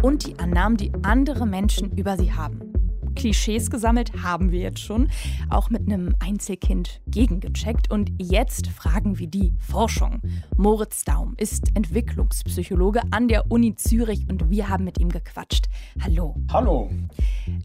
und 0.02 0.26
die 0.26 0.38
Annahmen, 0.38 0.76
die 0.76 0.92
andere 1.02 1.46
Menschen 1.46 1.96
über 1.96 2.16
sie 2.16 2.32
haben. 2.32 2.72
Klischees 3.14 3.71
gesammelt 3.71 4.12
haben 4.23 4.50
wir 4.50 4.61
jetzt 4.61 4.81
schon, 4.81 5.09
auch 5.50 5.71
mit 5.71 5.83
einem 5.83 6.14
Einzelkind 6.19 7.00
gegengecheckt. 7.07 7.90
Und 7.90 8.11
jetzt 8.19 8.69
fragen 8.69 9.19
wir 9.19 9.26
die 9.26 9.54
Forschung. 9.61 10.21
Moritz 10.57 11.04
Daum 11.04 11.35
ist 11.37 11.75
Entwicklungspsychologe 11.75 13.02
an 13.11 13.28
der 13.28 13.50
Uni 13.50 13.75
Zürich 13.75 14.26
und 14.28 14.50
wir 14.50 14.69
haben 14.69 14.85
mit 14.85 14.99
ihm 14.99 15.09
gequatscht. 15.09 15.66
Hallo. 16.02 16.37
Hallo. 16.52 16.90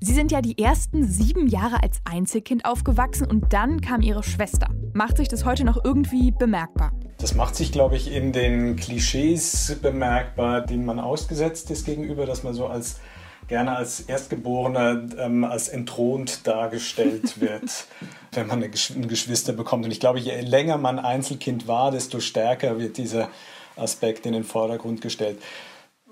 Sie 0.01 0.13
sind 0.13 0.31
ja 0.31 0.41
die 0.41 0.57
ersten 0.57 1.05
sieben 1.05 1.47
Jahre 1.47 1.83
als 1.83 1.99
Einzelkind 2.05 2.65
aufgewachsen 2.65 3.27
und 3.27 3.53
dann 3.53 3.81
kam 3.81 4.01
Ihre 4.01 4.23
Schwester. 4.23 4.69
Macht 4.93 5.17
sich 5.17 5.27
das 5.27 5.45
heute 5.45 5.63
noch 5.63 5.83
irgendwie 5.83 6.31
bemerkbar? 6.31 6.91
Das 7.19 7.33
macht 7.33 7.55
sich, 7.55 7.71
glaube 7.71 7.95
ich, 7.95 8.11
in 8.11 8.31
den 8.31 8.75
Klischees 8.75 9.77
bemerkbar, 9.81 10.61
denen 10.61 10.85
man 10.85 10.99
ausgesetzt 10.99 11.71
ist 11.71 11.85
gegenüber, 11.85 12.25
dass 12.25 12.43
man 12.43 12.53
so 12.53 12.67
als 12.67 12.99
gerne 13.47 13.75
als 13.75 14.01
Erstgeborener 14.01 15.03
ähm, 15.17 15.43
als 15.43 15.69
entthront 15.69 16.45
dargestellt 16.45 17.39
wird, 17.41 17.87
wenn 18.33 18.47
man 18.47 18.63
eine 18.63 18.69
Geschwister 18.69 19.53
bekommt. 19.53 19.85
Und 19.85 19.91
ich 19.91 19.99
glaube, 19.99 20.19
je 20.19 20.39
länger 20.41 20.77
man 20.77 20.99
Einzelkind 20.99 21.67
war, 21.67 21.91
desto 21.91 22.19
stärker 22.19 22.79
wird 22.79 22.97
dieser 22.97 23.29
Aspekt 23.75 24.25
in 24.25 24.33
den 24.33 24.43
Vordergrund 24.43 25.01
gestellt. 25.01 25.39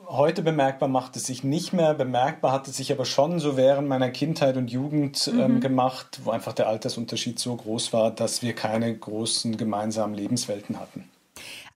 heute 0.08 0.44
bemerkbar 0.44 0.88
macht 0.88 1.15
es 1.15 1.25
sich 1.25 1.44
nicht 1.44 1.74
mehr. 1.74 1.94
Bemerkbar 1.94 2.51
hat 2.51 2.68
es 2.68 2.77
sich 2.77 2.92
aber 2.92 3.06
schon 3.06 3.39
so 3.39 3.58
während 3.58 3.88
meiner 3.88 4.12
Kindheit 4.12 4.56
und 4.56 4.72
Jugend 4.72 5.27
ähm, 5.27 5.56
mhm. 5.56 5.60
gemacht, 5.62 6.22
wo 6.24 6.32
einfach 6.32 6.54
der 6.54 6.68
Altersunterschied 6.68 7.39
so 7.39 7.56
groß 7.56 7.92
war, 7.92 8.12
dass 8.12 8.42
wir 8.42 8.54
keine 8.54 8.96
großen 8.96 9.58
gemeinsamen 9.58 10.13
Lebenswelten 10.13 10.80
hatten. 10.80 11.10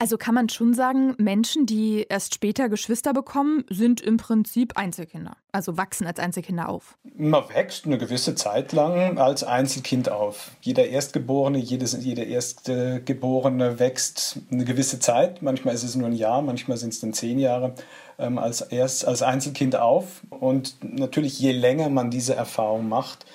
Also 0.02 0.18
kann 0.18 0.34
man 0.34 0.48
schon 0.48 0.74
sagen, 0.74 1.14
Menschen, 1.18 1.66
die 1.66 2.06
erst 2.08 2.34
später 2.34 2.70
Geschwister 2.70 3.12
bekommen, 3.12 3.66
sind 3.70 4.00
im 4.00 4.16
Prinzip 4.16 4.78
Einzelkinder. 4.78 5.36
Also 5.52 5.76
wachsen 5.76 6.08
als 6.08 6.20
Einzelkinder 6.20 6.70
auf. 6.70 6.98
Man 7.18 7.44
wächst 7.50 7.86
eine 7.86 7.98
gewisse 7.98 8.34
Zeit 8.34 8.72
lang 8.72 9.18
als 9.18 9.44
Einzelkind 9.44 10.10
auf. 10.10 10.52
Jeder 10.62 10.88
Erstgeborene, 10.88 11.58
jedes, 11.58 12.02
jeder 12.02 12.26
Erstgeborene 12.26 13.80
wächst 13.80 14.40
eine 14.50 14.64
gewisse 14.64 15.02
Zeit. 15.02 15.42
Manchmal 15.42 15.74
ist 15.74 15.84
es 15.84 15.98
nur 15.98 16.08
ein 16.08 16.14
Jahr, 16.14 16.42
manchmal 16.42 16.78
sind 16.78 16.94
es 16.94 17.02
dann 17.02 17.12
zehn 17.12 17.38
Jahre 17.38 17.74
ähm, 18.18 18.38
als, 18.38 18.62
erst, 18.62 19.06
als 19.06 19.22
Einzelkind 19.22 19.76
auf. 19.76 20.22
Und 20.30 20.78
natürlich, 20.82 21.38
je 21.42 21.52
länger 21.52 21.90
man 21.90 22.10
diese 22.10 22.36
Erfahrung 22.36 22.88
macht, 22.88 23.26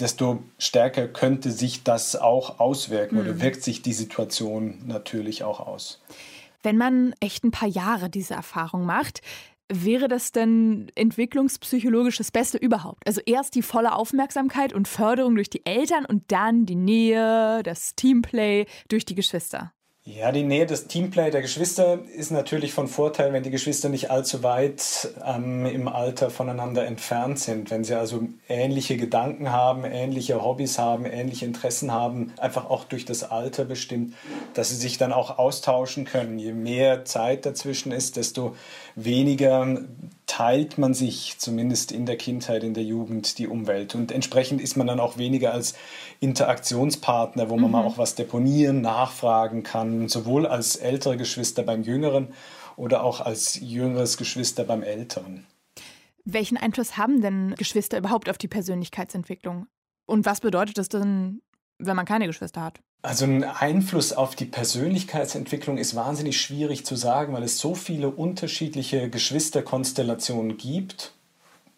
desto 0.00 0.42
stärker 0.58 1.08
könnte 1.08 1.50
sich 1.50 1.82
das 1.82 2.16
auch 2.16 2.58
auswirken 2.60 3.16
mhm. 3.16 3.22
oder 3.22 3.40
wirkt 3.40 3.62
sich 3.62 3.82
die 3.82 3.92
Situation 3.92 4.82
natürlich 4.86 5.44
auch 5.44 5.60
aus. 5.60 6.00
Wenn 6.62 6.76
man 6.76 7.14
echt 7.20 7.44
ein 7.44 7.50
paar 7.50 7.68
Jahre 7.68 8.10
diese 8.10 8.34
Erfahrung 8.34 8.84
macht, 8.84 9.22
wäre 9.72 10.08
das 10.08 10.32
denn 10.32 10.90
entwicklungspsychologisch 10.94 12.18
das 12.18 12.30
Beste 12.30 12.58
überhaupt? 12.58 13.06
Also 13.06 13.20
erst 13.24 13.54
die 13.54 13.62
volle 13.62 13.94
Aufmerksamkeit 13.94 14.72
und 14.72 14.88
Förderung 14.88 15.36
durch 15.36 15.48
die 15.48 15.64
Eltern 15.64 16.04
und 16.04 16.24
dann 16.28 16.66
die 16.66 16.76
Nähe, 16.76 17.62
das 17.62 17.94
Teamplay 17.94 18.66
durch 18.88 19.04
die 19.04 19.14
Geschwister. 19.14 19.72
Ja, 20.16 20.32
die 20.32 20.42
Nähe 20.42 20.66
des 20.66 20.88
Teamplay 20.88 21.30
der 21.30 21.40
Geschwister 21.40 22.00
ist 22.16 22.32
natürlich 22.32 22.72
von 22.72 22.88
Vorteil, 22.88 23.32
wenn 23.32 23.44
die 23.44 23.50
Geschwister 23.50 23.88
nicht 23.88 24.10
allzu 24.10 24.42
weit 24.42 25.08
ähm, 25.24 25.66
im 25.66 25.86
Alter 25.86 26.30
voneinander 26.30 26.84
entfernt 26.84 27.38
sind. 27.38 27.70
Wenn 27.70 27.84
sie 27.84 27.94
also 27.94 28.22
ähnliche 28.48 28.96
Gedanken 28.96 29.52
haben, 29.52 29.84
ähnliche 29.84 30.42
Hobbys 30.42 30.80
haben, 30.80 31.04
ähnliche 31.04 31.44
Interessen 31.44 31.92
haben, 31.92 32.32
einfach 32.38 32.68
auch 32.68 32.84
durch 32.84 33.04
das 33.04 33.22
Alter 33.22 33.64
bestimmt, 33.64 34.14
dass 34.54 34.70
sie 34.70 34.76
sich 34.76 34.98
dann 34.98 35.12
auch 35.12 35.38
austauschen 35.38 36.06
können. 36.06 36.40
Je 36.40 36.54
mehr 36.54 37.04
Zeit 37.04 37.46
dazwischen 37.46 37.92
ist, 37.92 38.16
desto 38.16 38.56
weniger 38.94 39.82
teilt 40.26 40.78
man 40.78 40.94
sich 40.94 41.36
zumindest 41.38 41.92
in 41.92 42.06
der 42.06 42.16
Kindheit, 42.16 42.62
in 42.62 42.74
der 42.74 42.84
Jugend 42.84 43.38
die 43.38 43.48
Umwelt. 43.48 43.94
Und 43.94 44.12
entsprechend 44.12 44.60
ist 44.60 44.76
man 44.76 44.86
dann 44.86 45.00
auch 45.00 45.18
weniger 45.18 45.52
als 45.52 45.74
Interaktionspartner, 46.20 47.50
wo 47.50 47.56
man 47.56 47.66
mhm. 47.66 47.72
mal 47.72 47.84
auch 47.84 47.98
was 47.98 48.14
deponieren, 48.14 48.80
nachfragen 48.80 49.62
kann, 49.62 50.08
sowohl 50.08 50.46
als 50.46 50.76
ältere 50.76 51.16
Geschwister 51.16 51.62
beim 51.62 51.82
Jüngeren 51.82 52.28
oder 52.76 53.02
auch 53.02 53.20
als 53.20 53.58
jüngeres 53.60 54.16
Geschwister 54.16 54.64
beim 54.64 54.82
Älteren. 54.82 55.46
Welchen 56.24 56.56
Einfluss 56.56 56.96
haben 56.96 57.20
denn 57.22 57.54
Geschwister 57.56 57.98
überhaupt 57.98 58.28
auf 58.28 58.38
die 58.38 58.48
Persönlichkeitsentwicklung? 58.48 59.66
Und 60.06 60.26
was 60.26 60.40
bedeutet 60.40 60.78
das 60.78 60.88
denn, 60.88 61.42
wenn 61.78 61.96
man 61.96 62.06
keine 62.06 62.26
Geschwister 62.26 62.62
hat? 62.62 62.80
Also 63.02 63.24
ein 63.24 63.44
Einfluss 63.44 64.12
auf 64.12 64.36
die 64.36 64.44
Persönlichkeitsentwicklung 64.44 65.78
ist 65.78 65.94
wahnsinnig 65.94 66.38
schwierig 66.38 66.84
zu 66.84 66.96
sagen, 66.96 67.32
weil 67.32 67.44
es 67.44 67.58
so 67.58 67.74
viele 67.74 68.10
unterschiedliche 68.10 69.08
Geschwisterkonstellationen 69.08 70.58
gibt. 70.58 71.12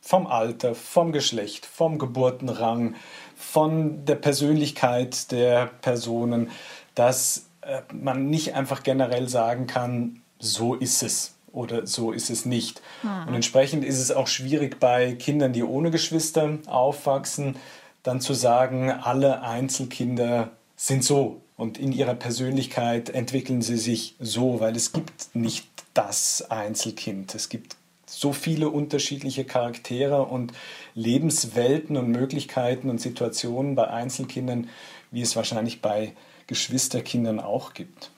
Vom 0.01 0.27
Alter, 0.27 0.75
vom 0.75 1.13
Geschlecht, 1.13 1.65
vom 1.65 1.99
Geburtenrang, 1.99 2.97
von 3.37 4.05
der 4.05 4.17
Persönlichkeit 4.17 5.31
der 5.31 5.67
Personen, 5.81 6.51
dass 6.97 7.47
äh, 7.61 7.83
man 7.93 8.29
nicht 8.29 8.55
einfach 8.55 8.83
generell 8.83 9.29
sagen 9.29 9.69
kann, 9.69 10.23
so 10.41 10.75
ist 10.75 11.05
es 11.05 11.35
oder 11.53 11.87
so 11.87 12.11
ist 12.11 12.31
es 12.31 12.47
nicht. 12.47 12.83
Mhm. 13.05 13.29
Und 13.29 13.35
entsprechend 13.35 13.85
ist 13.85 14.01
es 14.01 14.11
auch 14.11 14.27
schwierig 14.27 14.81
bei 14.81 15.13
Kindern, 15.13 15.53
die 15.53 15.63
ohne 15.63 15.93
Geschwister 15.93 16.59
aufwachsen, 16.67 17.55
dann 18.03 18.21
zu 18.21 18.35
sagen, 18.35 18.91
alle 18.91 19.43
Einzelkinder 19.43 20.51
sind 20.83 21.05
so 21.05 21.43
und 21.57 21.79
in 21.79 21.93
ihrer 21.93 22.15
Persönlichkeit 22.15 23.09
entwickeln 23.09 23.63
sie 23.63 23.77
sich 23.77 24.17
so, 24.19 24.59
weil 24.59 24.75
es 24.75 24.93
gibt 24.93 25.33
nicht 25.33 25.69
das 25.95 26.51
Einzelkind. 26.51 27.37
Es 27.37 27.49
gibt 27.49 27.77
so 28.05 28.33
viele 28.33 28.69
unterschiedliche 28.69 29.45
Charaktere 29.45 30.25
und 30.25 30.53
Lebenswelten 30.97 31.97
und 31.97 32.09
Möglichkeiten 32.09 32.91
und 32.91 33.01
Situationen 33.01 33.77
bei 33.77 33.87
Einzelkindern, 33.87 34.69
wie 35.13 35.23
es 35.23 35.37
wahrscheinlich 35.37 35.83
bei 35.83 36.15
Geschwisterkindern 36.49 37.39
auch 37.39 37.75
gibt. 37.75 38.11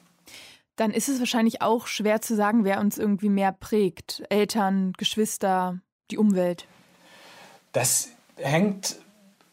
Dann 0.76 0.90
ist 0.90 1.11
es 1.11 1.18
wahrscheinlich 1.18 1.61
auch 1.61 1.87
schwer 1.87 2.23
zu 2.23 2.35
sagen, 2.35 2.64
wer 2.64 2.80
uns 2.80 2.97
irgendwie 2.97 3.28
mehr 3.28 3.52
prägt. 3.52 4.23
Eltern, 4.30 4.94
Geschwister, 4.97 5.80
die 6.11 6.16
Umwelt. 6.16 6.66
Das 7.73 8.09
hängt 8.37 8.97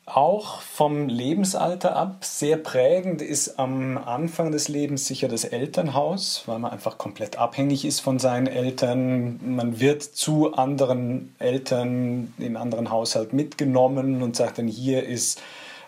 auch 0.05 0.62
vom 0.62 1.08
Lebensalter 1.08 1.96
ab. 1.96 2.25
Sehr 2.25 2.58
prägend 2.58 3.22
ist 3.22 3.60
am 3.60 3.98
Anfang 3.98 4.51
des 4.51 4.67
Lebens 4.67 5.08
sicher 5.08 5.27
das 5.27 5.43
Elternhaus, 5.43 6.43
weil 6.48 6.60
man 6.60 6.72
einfach 6.72 6.98
komplett 6.98 7.38
abhängig 7.38 7.86
ist 7.86 8.00
von 8.00 8.20
seinen 8.20 8.48
Eltern. 8.48 9.39
Man 9.43 9.79
wird 9.79 10.03
zu 10.03 10.53
anderen 10.53 11.36
Eltern 11.39 12.34
in 12.39 12.58
anderen 12.58 12.89
Haushalt 12.89 13.31
mitgenommen 13.34 14.22
und 14.22 14.36
sagt 14.36 14.58
dann, 14.58 14.67
hier 14.67 15.05
ist 15.05 15.41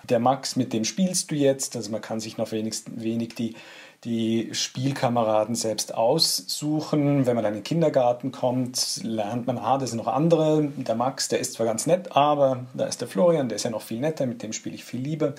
der 0.10 0.20
Max, 0.20 0.56
mit 0.56 0.74
dem 0.74 0.86
spielst 0.86 1.32
du 1.32 1.36
jetzt. 1.36 1.76
Also 1.76 1.92
man 1.92 2.02
kann 2.02 2.20
sich 2.20 2.38
noch 2.38 2.52
wenig, 2.52 2.76
wenig 2.96 3.36
die 3.36 3.56
die 4.04 4.50
Spielkameraden 4.54 5.56
selbst 5.56 5.94
aussuchen. 5.94 7.26
Wenn 7.26 7.36
man 7.36 7.44
dann 7.44 7.54
in 7.54 7.60
den 7.60 7.64
Kindergarten 7.64 8.32
kommt, 8.32 9.02
lernt 9.04 9.48
man, 9.48 9.58
ah, 9.58 9.78
das 9.78 9.92
sind 9.92 10.00
noch 10.00 10.08
andere. 10.08 10.70
Der 10.78 10.96
Max, 10.96 11.30
der 11.30 11.40
ist 11.40 11.54
zwar 11.54 11.66
ganz 11.66 11.88
nett, 11.88 12.16
aber 12.16 12.66
da 12.74 12.86
ist 12.86 13.02
der 13.02 13.08
Florian, 13.08 13.50
der 13.50 13.56
ist 13.56 13.64
ja 13.64 13.72
noch 13.72 13.82
viel 13.82 14.00
netter, 14.00 14.26
mit 14.26 14.44
dem 14.44 14.54
spiele 14.54 14.76
ich 14.76 14.84
viel 14.84 15.02
lieber. 15.02 15.34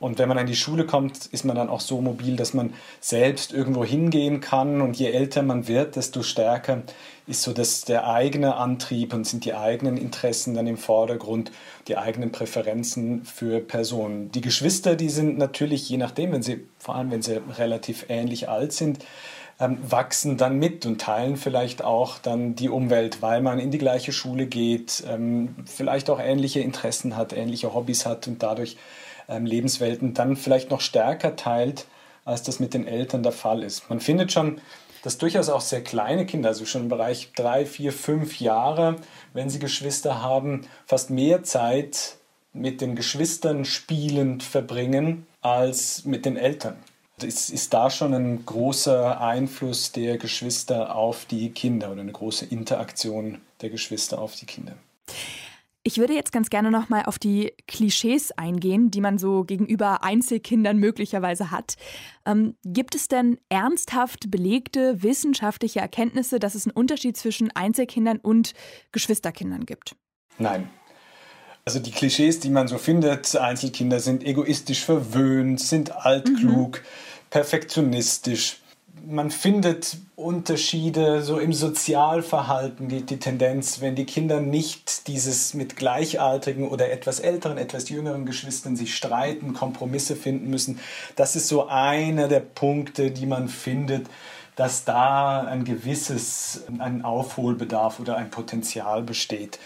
Und 0.00 0.18
wenn 0.18 0.28
man 0.28 0.38
an 0.38 0.46
die 0.46 0.56
Schule 0.56 0.86
kommt, 0.86 1.26
ist 1.26 1.44
man 1.44 1.54
dann 1.54 1.68
auch 1.68 1.80
so 1.80 2.00
mobil, 2.00 2.34
dass 2.36 2.54
man 2.54 2.72
selbst 3.00 3.52
irgendwo 3.52 3.84
hingehen 3.84 4.40
kann. 4.40 4.80
Und 4.80 4.98
je 4.98 5.10
älter 5.10 5.42
man 5.42 5.68
wird, 5.68 5.94
desto 5.94 6.22
stärker 6.22 6.82
ist 7.26 7.42
so 7.42 7.52
dass 7.52 7.82
der 7.82 8.08
eigene 8.08 8.56
Antrieb 8.56 9.14
und 9.14 9.24
sind 9.24 9.44
die 9.44 9.54
eigenen 9.54 9.96
Interessen 9.96 10.54
dann 10.54 10.66
im 10.66 10.76
Vordergrund, 10.76 11.52
die 11.86 11.96
eigenen 11.96 12.32
Präferenzen 12.32 13.24
für 13.24 13.60
Personen. 13.60 14.32
Die 14.32 14.40
Geschwister, 14.40 14.96
die 14.96 15.10
sind 15.10 15.38
natürlich, 15.38 15.88
je 15.88 15.96
nachdem, 15.96 16.32
wenn 16.32 16.42
sie, 16.42 16.66
vor 16.78 16.96
allem 16.96 17.12
wenn 17.12 17.22
sie 17.22 17.40
relativ 17.56 18.06
ähnlich 18.08 18.48
alt 18.48 18.72
sind, 18.72 19.04
ähm, 19.60 19.78
wachsen 19.88 20.38
dann 20.38 20.58
mit 20.58 20.86
und 20.86 21.00
teilen 21.00 21.36
vielleicht 21.36 21.84
auch 21.84 22.18
dann 22.18 22.56
die 22.56 22.68
Umwelt, 22.68 23.22
weil 23.22 23.42
man 23.42 23.58
in 23.58 23.70
die 23.70 23.78
gleiche 23.78 24.10
Schule 24.10 24.46
geht, 24.46 25.04
ähm, 25.08 25.54
vielleicht 25.66 26.10
auch 26.10 26.18
ähnliche 26.18 26.60
Interessen 26.60 27.16
hat, 27.16 27.32
ähnliche 27.32 27.74
Hobbys 27.74 28.06
hat 28.06 28.26
und 28.26 28.42
dadurch 28.42 28.76
ähm, 29.30 29.46
Lebenswelten 29.46 30.12
dann 30.12 30.36
vielleicht 30.36 30.70
noch 30.70 30.80
stärker 30.80 31.36
teilt, 31.36 31.86
als 32.24 32.42
das 32.42 32.60
mit 32.60 32.74
den 32.74 32.86
Eltern 32.86 33.22
der 33.22 33.32
Fall 33.32 33.62
ist. 33.62 33.88
Man 33.88 34.00
findet 34.00 34.32
schon, 34.32 34.60
dass 35.02 35.18
durchaus 35.18 35.48
auch 35.48 35.62
sehr 35.62 35.82
kleine 35.82 36.26
Kinder, 36.26 36.50
also 36.50 36.66
schon 36.66 36.82
im 36.82 36.88
Bereich 36.88 37.32
drei, 37.34 37.64
vier, 37.64 37.92
fünf 37.92 38.40
Jahre, 38.40 38.96
wenn 39.32 39.48
sie 39.48 39.58
Geschwister 39.58 40.22
haben, 40.22 40.66
fast 40.86 41.10
mehr 41.10 41.42
Zeit 41.42 42.16
mit 42.52 42.80
den 42.80 42.96
Geschwistern 42.96 43.64
spielend 43.64 44.42
verbringen 44.42 45.26
als 45.40 46.04
mit 46.04 46.26
den 46.26 46.36
Eltern. 46.36 46.76
Es 47.22 47.50
ist 47.50 47.74
da 47.74 47.90
schon 47.90 48.14
ein 48.14 48.46
großer 48.46 49.20
Einfluss 49.20 49.92
der 49.92 50.16
Geschwister 50.16 50.96
auf 50.96 51.26
die 51.26 51.50
Kinder 51.50 51.92
oder 51.92 52.00
eine 52.00 52.12
große 52.12 52.46
Interaktion 52.46 53.40
der 53.60 53.70
Geschwister 53.70 54.18
auf 54.18 54.34
die 54.36 54.46
Kinder. 54.46 54.74
Ich 55.82 55.96
würde 55.96 56.12
jetzt 56.12 56.30
ganz 56.30 56.50
gerne 56.50 56.70
noch 56.70 56.90
mal 56.90 57.04
auf 57.04 57.18
die 57.18 57.54
Klischees 57.66 58.32
eingehen, 58.32 58.90
die 58.90 59.00
man 59.00 59.16
so 59.16 59.44
gegenüber 59.44 60.04
Einzelkindern 60.04 60.76
möglicherweise 60.76 61.50
hat. 61.50 61.76
Ähm, 62.26 62.54
gibt 62.64 62.94
es 62.94 63.08
denn 63.08 63.38
ernsthaft 63.48 64.30
belegte 64.30 65.02
wissenschaftliche 65.02 65.80
Erkenntnisse, 65.80 66.38
dass 66.38 66.54
es 66.54 66.66
einen 66.66 66.76
Unterschied 66.76 67.16
zwischen 67.16 67.50
Einzelkindern 67.52 68.18
und 68.18 68.52
Geschwisterkindern 68.92 69.64
gibt? 69.64 69.96
Nein. 70.36 70.68
Also 71.64 71.78
die 71.78 71.92
Klischees, 71.92 72.40
die 72.40 72.50
man 72.50 72.68
so 72.68 72.76
findet, 72.76 73.34
Einzelkinder 73.36 74.00
sind 74.00 74.22
egoistisch 74.24 74.84
verwöhnt, 74.84 75.60
sind 75.60 75.92
altklug, 75.92 76.78
mhm. 76.78 77.30
perfektionistisch 77.30 78.59
man 79.06 79.30
findet 79.30 79.96
Unterschiede, 80.16 81.22
so 81.22 81.38
im 81.38 81.52
Sozialverhalten 81.52 82.88
geht 82.88 83.10
die 83.10 83.18
Tendenz, 83.18 83.80
wenn 83.80 83.94
die 83.94 84.04
Kinder 84.04 84.40
nicht 84.40 85.06
dieses 85.06 85.54
mit 85.54 85.76
gleichaltrigen 85.76 86.68
oder 86.68 86.90
etwas 86.90 87.20
älteren, 87.20 87.58
etwas 87.58 87.88
jüngeren 87.88 88.26
Geschwistern 88.26 88.76
sich 88.76 88.94
streiten, 88.94 89.54
Kompromisse 89.54 90.16
finden 90.16 90.50
müssen. 90.50 90.78
Das 91.16 91.36
ist 91.36 91.48
so 91.48 91.68
einer 91.68 92.28
der 92.28 92.40
Punkte, 92.40 93.10
die 93.10 93.26
man 93.26 93.48
findet, 93.48 94.06
dass 94.56 94.84
da 94.84 95.42
ein 95.42 95.64
gewisses, 95.64 96.64
ein 96.78 97.02
Aufholbedarf 97.02 97.98
oder 97.98 98.16
ein 98.16 98.30
Potenzial 98.30 99.02
besteht. 99.02 99.58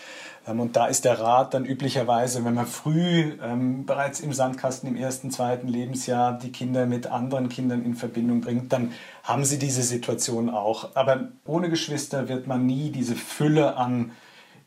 Ähm, 0.47 0.61
und 0.61 0.77
da 0.77 0.87
ist 0.87 1.05
der 1.05 1.19
Rat 1.21 1.55
dann 1.55 1.65
üblicherweise, 1.65 2.45
wenn 2.45 2.55
man 2.55 2.67
früh 2.67 3.33
ähm, 3.43 3.87
bereits 3.87 4.21
im 4.21 4.33
Sandkasten 4.33 4.89
im 4.89 4.97
ersten, 4.97 5.31
zweiten 5.31 5.69
Lebensjahr 5.69 6.39
die 6.39 6.53
Kinder 6.53 6.87
mit 6.87 7.07
anderen 7.07 7.49
Kindern 7.49 7.85
in 7.85 7.95
Verbindung 7.95 8.41
bringt, 8.41 8.73
dann 8.73 8.93
haben 9.23 9.45
sie 9.45 9.59
diese 9.59 9.83
Situation 9.83 10.51
auch. 10.51 10.91
Aber 10.95 11.29
ohne 11.45 11.71
Geschwister 11.71 12.29
wird 12.29 12.47
man 12.47 12.67
nie 12.67 12.91
diese 12.91 13.15
Fülle 13.15 13.77
an 13.77 14.13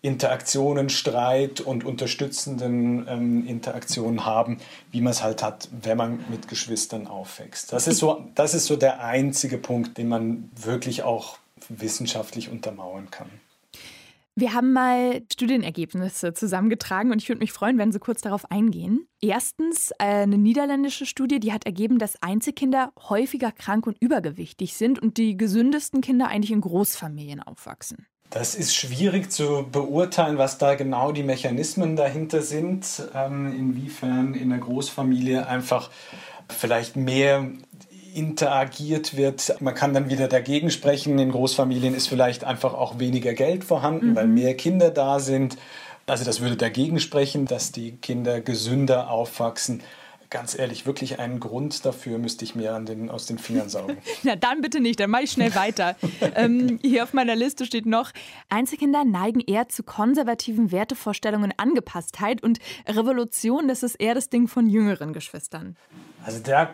Interaktionen, 0.02 0.90
Streit 0.90 1.60
und 1.60 1.84
unterstützenden 1.84 3.08
ähm, 3.10 3.48
Interaktionen 3.48 4.26
haben, 4.26 4.60
wie 4.92 5.02
man 5.02 5.12
es 5.12 5.24
halt 5.24 5.42
hat, 5.42 5.70
wenn 5.82 5.98
man 5.98 6.24
mit 6.30 6.48
Geschwistern 6.48 7.08
aufwächst. 7.08 7.74
Das 7.74 7.88
ist, 7.88 7.98
so, 7.98 8.26
das 8.36 8.54
ist 8.54 8.68
so 8.68 8.76
der 8.76 9.04
einzige 9.04 9.58
Punkt, 9.58 9.98
den 9.98 10.08
man 10.08 10.52
wirklich 10.56 11.02
auch 11.02 11.38
wissenschaftlich 11.68 12.50
untermauern 12.50 13.10
kann. 13.10 13.30
Wir 14.40 14.54
haben 14.54 14.72
mal 14.72 15.24
Studienergebnisse 15.34 16.32
zusammengetragen 16.32 17.12
und 17.12 17.20
ich 17.20 17.28
würde 17.28 17.40
mich 17.40 17.52
freuen, 17.52 17.80
wenn 17.80 17.92
Sie 17.92 17.98
kurz 17.98 18.22
darauf 18.22 18.52
eingehen. 18.52 19.08
Erstens, 19.20 19.90
äh, 19.98 20.04
eine 20.04 20.38
niederländische 20.38 21.08
Studie, 21.08 21.40
die 21.40 21.54
hat 21.54 21.66
ergeben, 21.66 21.98
dass 21.98 22.22
Einzelkinder 22.22 22.92
häufiger 23.10 23.52
krank 23.52 23.88
und 23.88 23.98
übergewichtig 24.00 24.76
sind 24.76 25.00
und 25.00 25.18
die 25.18 25.38
gesündesten 25.38 26.02
Kinder 26.02 26.28
eigentlich 26.28 26.52
in 26.52 26.62
Großfamilien 26.62 27.42
aufwachsen. 27.42 28.06
Das 28.30 28.54
ist 28.54 28.76
schwierig 28.76 29.32
zu 29.32 29.66
beurteilen, 29.72 30.38
was 30.38 30.60
da 30.60 30.76
genau 30.76 31.12
die 31.12 31.24
Mechanismen 31.24 31.96
dahinter 31.96 32.44
sind, 32.44 33.10
ähm, 33.16 33.52
inwiefern 33.52 34.36
in 34.36 34.50
der 34.50 34.60
Großfamilie 34.60 35.48
einfach 35.48 35.90
vielleicht 36.48 36.96
mehr 36.96 37.50
interagiert 38.18 39.16
wird. 39.16 39.62
Man 39.62 39.76
kann 39.76 39.94
dann 39.94 40.10
wieder 40.10 40.28
dagegen 40.28 40.72
sprechen. 40.72 41.20
In 41.20 41.32
Großfamilien 41.32 41.94
ist 41.94 42.08
vielleicht 42.08 42.44
einfach 42.44 42.74
auch 42.74 42.98
weniger 42.98 43.34
Geld 43.34 43.64
vorhanden, 43.64 44.12
mhm. 44.12 44.16
weil 44.16 44.28
mehr 44.28 44.58
Kinder 44.58 44.90
da 44.90 45.20
sind. 45.20 45.56
Also 46.08 46.26
das 46.26 46.42
würde 46.42 46.58
dagegen 46.58 47.00
sprechen, 47.00 47.46
dass 47.46 47.72
die 47.72 47.92
Kinder 47.98 48.42
gesünder 48.42 49.12
aufwachsen. 49.12 49.84
Ganz 50.32 50.58
ehrlich, 50.58 50.88
wirklich 50.88 51.20
einen 51.20 51.40
Grund 51.40 51.86
dafür 51.86 52.18
müsste 52.18 52.44
ich 52.44 52.56
mir 52.56 52.74
an 52.74 52.88
den, 52.88 53.12
aus 53.12 53.28
den 53.28 53.38
Fingern 53.38 53.70
saugen. 53.70 53.98
Na 54.24 54.36
dann 54.36 54.62
bitte 54.62 54.80
nicht, 54.80 55.00
dann 55.00 55.12
mache 55.12 55.24
ich 55.24 55.32
schnell 55.32 55.54
weiter. 55.54 55.96
ähm, 56.36 56.80
hier 56.82 57.04
auf 57.04 57.14
meiner 57.14 57.36
Liste 57.36 57.66
steht 57.66 57.86
noch, 57.86 58.12
Einzelkinder 58.50 59.06
neigen 59.06 59.42
eher 59.42 59.70
zu 59.70 59.84
konservativen 59.84 60.72
Wertevorstellungen, 60.72 61.54
Angepasstheit 61.56 62.42
und 62.42 62.58
Revolution, 62.88 63.68
das 63.68 63.84
ist 63.84 63.96
eher 63.96 64.16
das 64.16 64.30
Ding 64.30 64.48
von 64.48 64.68
jüngeren 64.68 65.14
Geschwistern. 65.14 65.78
Also 66.26 66.40
da 66.44 66.74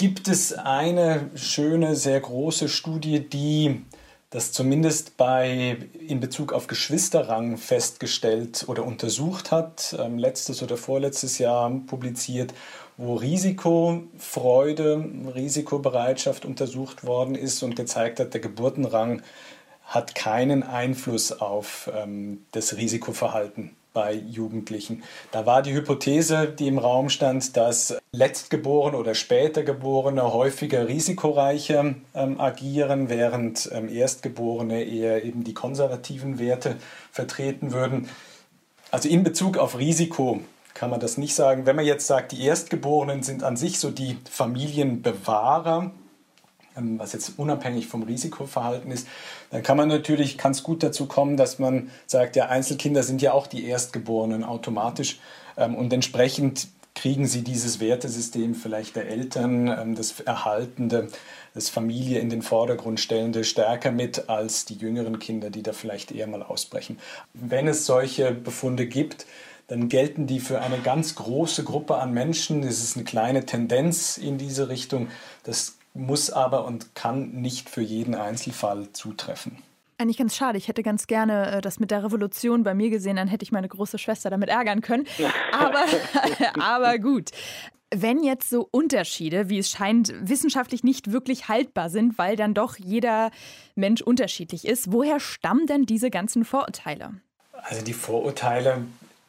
gibt 0.00 0.28
es 0.28 0.54
eine 0.54 1.28
schöne, 1.34 1.94
sehr 1.94 2.18
große 2.20 2.70
Studie, 2.70 3.20
die 3.20 3.84
das 4.30 4.50
zumindest 4.50 5.18
bei, 5.18 5.76
in 6.08 6.20
Bezug 6.20 6.54
auf 6.54 6.68
Geschwisterrang 6.68 7.58
festgestellt 7.58 8.64
oder 8.66 8.86
untersucht 8.86 9.50
hat, 9.50 9.94
ähm, 9.98 10.16
letztes 10.16 10.62
oder 10.62 10.78
vorletztes 10.78 11.36
Jahr 11.36 11.70
publiziert, 11.86 12.54
wo 12.96 13.16
Risikofreude, 13.16 15.04
Risikobereitschaft 15.34 16.46
untersucht 16.46 17.04
worden 17.04 17.34
ist 17.34 17.62
und 17.62 17.76
gezeigt 17.76 18.20
hat, 18.20 18.32
der 18.32 18.40
Geburtenrang 18.40 19.20
hat 19.84 20.14
keinen 20.14 20.62
Einfluss 20.62 21.30
auf 21.30 21.90
ähm, 21.94 22.46
das 22.52 22.74
Risikoverhalten 22.74 23.76
bei 23.92 24.14
Jugendlichen. 24.14 25.02
Da 25.30 25.46
war 25.46 25.62
die 25.62 25.72
Hypothese, 25.72 26.48
die 26.48 26.68
im 26.68 26.78
Raum 26.78 27.08
stand, 27.08 27.56
dass 27.56 27.96
Letztgeborene 28.12 28.96
oder 28.96 29.14
später 29.14 29.62
Geborene 29.62 30.32
häufiger 30.32 30.88
risikoreicher 30.88 31.94
ähm, 32.14 32.40
agieren, 32.40 33.08
während 33.08 33.68
ähm, 33.72 33.88
Erstgeborene 33.88 34.84
eher 34.84 35.24
eben 35.24 35.44
die 35.44 35.54
konservativen 35.54 36.38
Werte 36.38 36.76
vertreten 37.10 37.72
würden. 37.72 38.08
Also 38.90 39.08
in 39.08 39.22
Bezug 39.22 39.58
auf 39.58 39.78
Risiko 39.78 40.40
kann 40.74 40.90
man 40.90 41.00
das 41.00 41.18
nicht 41.18 41.34
sagen. 41.34 41.66
Wenn 41.66 41.76
man 41.76 41.84
jetzt 41.84 42.06
sagt, 42.06 42.32
die 42.32 42.44
Erstgeborenen 42.44 43.22
sind 43.22 43.42
an 43.42 43.56
sich 43.56 43.78
so 43.78 43.90
die 43.90 44.18
Familienbewahrer, 44.30 45.92
was 46.74 47.12
jetzt 47.12 47.38
unabhängig 47.38 47.86
vom 47.88 48.02
Risikoverhalten 48.02 48.90
ist, 48.90 49.06
dann 49.50 49.62
kann 49.62 49.76
man 49.76 49.88
natürlich, 49.88 50.38
es 50.44 50.62
gut 50.62 50.82
dazu 50.82 51.06
kommen, 51.06 51.36
dass 51.36 51.58
man 51.58 51.90
sagt, 52.06 52.36
ja, 52.36 52.48
Einzelkinder 52.48 53.02
sind 53.02 53.22
ja 53.22 53.32
auch 53.32 53.46
die 53.46 53.66
Erstgeborenen 53.66 54.44
automatisch 54.44 55.18
ähm, 55.56 55.74
und 55.74 55.92
entsprechend 55.92 56.68
kriegen 56.94 57.26
sie 57.26 57.42
dieses 57.42 57.80
Wertesystem 57.80 58.54
vielleicht 58.54 58.96
der 58.96 59.08
Eltern, 59.08 59.68
ähm, 59.68 59.94
das 59.94 60.20
Erhaltende, 60.20 61.08
das 61.54 61.68
Familie 61.68 62.18
in 62.18 62.30
den 62.30 62.42
Vordergrund 62.42 63.00
stellende 63.00 63.44
stärker 63.44 63.90
mit 63.90 64.28
als 64.28 64.64
die 64.64 64.74
jüngeren 64.74 65.18
Kinder, 65.18 65.50
die 65.50 65.62
da 65.62 65.72
vielleicht 65.72 66.12
eher 66.12 66.26
mal 66.26 66.42
ausbrechen. 66.42 66.98
Wenn 67.32 67.68
es 67.68 67.86
solche 67.86 68.32
Befunde 68.32 68.86
gibt, 68.86 69.26
dann 69.66 69.88
gelten 69.88 70.26
die 70.26 70.40
für 70.40 70.60
eine 70.60 70.78
ganz 70.78 71.14
große 71.14 71.62
Gruppe 71.62 71.96
an 71.96 72.12
Menschen. 72.12 72.64
Es 72.64 72.82
ist 72.82 72.96
eine 72.96 73.04
kleine 73.04 73.46
Tendenz 73.46 74.18
in 74.18 74.36
diese 74.36 74.68
Richtung. 74.68 75.08
Das 75.44 75.76
muss 75.94 76.30
aber 76.30 76.64
und 76.64 76.94
kann 76.94 77.30
nicht 77.32 77.68
für 77.68 77.82
jeden 77.82 78.14
Einzelfall 78.14 78.92
zutreffen. 78.92 79.58
Eigentlich 80.00 80.16
ganz 80.16 80.34
schade. 80.34 80.56
Ich 80.56 80.68
hätte 80.68 80.82
ganz 80.82 81.06
gerne 81.06 81.50
äh, 81.50 81.60
das 81.60 81.78
mit 81.78 81.90
der 81.90 82.02
Revolution 82.02 82.62
bei 82.62 82.72
mir 82.72 82.88
gesehen, 82.88 83.16
dann 83.16 83.28
hätte 83.28 83.42
ich 83.42 83.52
meine 83.52 83.68
große 83.68 83.98
Schwester 83.98 84.30
damit 84.30 84.48
ärgern 84.48 84.80
können. 84.80 85.06
Aber, 85.52 85.84
aber 86.60 86.98
gut. 86.98 87.30
Wenn 87.92 88.22
jetzt 88.22 88.48
so 88.48 88.68
Unterschiede, 88.70 89.48
wie 89.48 89.58
es 89.58 89.68
scheint, 89.68 90.14
wissenschaftlich 90.20 90.84
nicht 90.84 91.10
wirklich 91.10 91.48
haltbar 91.48 91.90
sind, 91.90 92.18
weil 92.18 92.36
dann 92.36 92.54
doch 92.54 92.76
jeder 92.76 93.32
Mensch 93.74 94.00
unterschiedlich 94.00 94.64
ist, 94.64 94.92
woher 94.92 95.18
stammen 95.18 95.66
denn 95.66 95.86
diese 95.86 96.08
ganzen 96.08 96.44
Vorurteile? 96.44 97.20
Also 97.52 97.84
die 97.84 97.92
Vorurteile, 97.92 98.84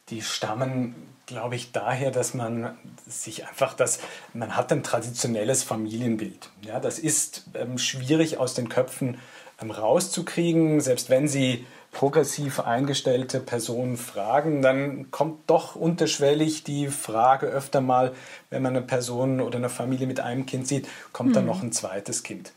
die 0.10 0.22
stammen 0.22 0.94
glaube 1.32 1.56
ich, 1.56 1.72
daher, 1.72 2.12
dass 2.12 2.34
man 2.34 2.78
sich 3.08 3.48
einfach 3.48 3.74
das, 3.74 4.00
man 4.34 4.56
hat 4.58 4.72
ein 4.72 4.84
traditionelles 4.84 5.64
Familienbild. 5.64 6.50
Ja, 6.62 6.80
das 6.80 7.00
ist 7.00 7.46
ähm, 7.54 7.78
schwierig 7.78 8.38
aus 8.38 8.54
den 8.54 8.68
Köpfen 8.68 9.18
ähm, 9.62 9.72
rauszukriegen, 9.72 10.82
selbst 10.82 11.10
wenn 11.10 11.30
Sie 11.30 11.66
progressiv 11.92 12.60
eingestellte 12.60 13.40
Personen 13.40 13.98
fragen, 13.98 14.62
dann 14.62 15.12
kommt 15.12 15.50
doch 15.50 15.76
unterschwellig 15.76 16.64
die 16.64 16.88
Frage 16.88 17.48
öfter 17.48 17.82
mal, 17.82 18.14
wenn 18.50 18.62
man 18.62 18.76
eine 18.76 18.86
Person 18.86 19.42
oder 19.42 19.58
eine 19.58 19.70
Familie 19.70 20.08
mit 20.08 20.20
einem 20.20 20.46
Kind 20.46 20.68
sieht, 20.68 20.88
kommt 21.14 21.30
hm. 21.30 21.34
dann 21.36 21.46
noch 21.46 21.64
ein 21.64 21.72
zweites 21.72 22.24
Kind. 22.24 22.52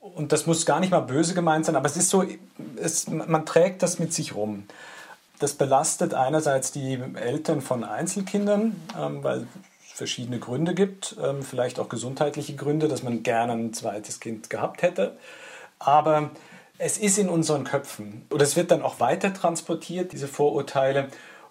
Und 0.00 0.32
das 0.32 0.46
muss 0.46 0.66
gar 0.66 0.80
nicht 0.80 0.90
mal 0.90 1.00
böse 1.00 1.34
gemeint 1.34 1.66
sein, 1.66 1.76
aber 1.76 1.86
es 1.86 1.96
ist 1.96 2.10
so, 2.10 2.24
es, 2.76 3.08
man 3.08 3.46
trägt 3.46 3.82
das 3.82 3.98
mit 3.98 4.12
sich 4.12 4.34
rum. 4.34 4.64
Das 5.38 5.54
belastet 5.54 6.14
einerseits 6.14 6.72
die 6.72 6.98
Eltern 7.14 7.60
von 7.60 7.84
Einzelkindern, 7.84 8.80
ähm, 8.98 9.22
weil 9.22 9.46
es 9.84 9.92
verschiedene 9.92 10.38
Gründe 10.38 10.74
gibt, 10.74 11.16
ähm, 11.22 11.42
vielleicht 11.42 11.78
auch 11.78 11.88
gesundheitliche 11.88 12.56
Gründe, 12.56 12.88
dass 12.88 13.02
man 13.02 13.22
gerne 13.22 13.52
ein 13.52 13.72
zweites 13.72 14.20
Kind 14.20 14.50
gehabt 14.50 14.82
hätte. 14.82 15.16
Aber 15.78 16.30
es 16.78 16.98
ist 16.98 17.18
in 17.18 17.28
unseren 17.28 17.64
Köpfen 17.64 18.24
und 18.30 18.40
es 18.40 18.56
wird 18.56 18.70
dann 18.70 18.82
auch 18.82 19.00
weiter 19.00 19.34
transportiert, 19.34 20.12
diese 20.12 20.28
Vorurteile. 20.28 21.08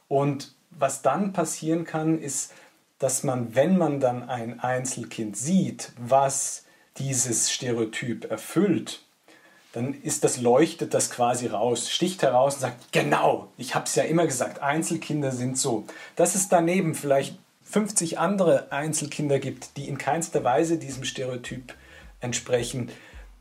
Und 0.07 0.53
was 0.71 1.01
dann 1.01 1.33
passieren 1.33 1.83
kann, 1.83 2.19
ist, 2.19 2.53
dass 2.99 3.23
man, 3.23 3.55
wenn 3.55 3.77
man 3.77 3.99
dann 3.99 4.29
ein 4.29 4.59
Einzelkind 4.59 5.37
sieht, 5.37 5.91
was 5.99 6.63
dieses 6.97 7.51
Stereotyp 7.51 8.29
erfüllt, 8.29 9.03
dann 9.77 9.93
ist 9.93 10.23
das 10.23 10.41
leuchtet 10.41 10.93
das 10.93 11.11
quasi 11.11 11.47
raus, 11.47 11.89
sticht 11.89 12.23
heraus 12.23 12.55
und 12.55 12.61
sagt, 12.61 12.91
genau, 12.91 13.49
ich 13.57 13.75
habe 13.75 13.85
es 13.85 13.95
ja 13.95 14.03
immer 14.03 14.25
gesagt, 14.25 14.61
Einzelkinder 14.61 15.31
sind 15.31 15.57
so. 15.57 15.85
Dass 16.15 16.33
es 16.33 16.49
daneben 16.49 16.95
vielleicht 16.95 17.37
50 17.63 18.17
andere 18.17 18.71
Einzelkinder 18.71 19.39
gibt, 19.39 19.77
die 19.77 19.87
in 19.87 19.97
keinster 19.97 20.43
Weise 20.43 20.77
diesem 20.77 21.03
Stereotyp 21.03 21.75
entsprechen, 22.21 22.89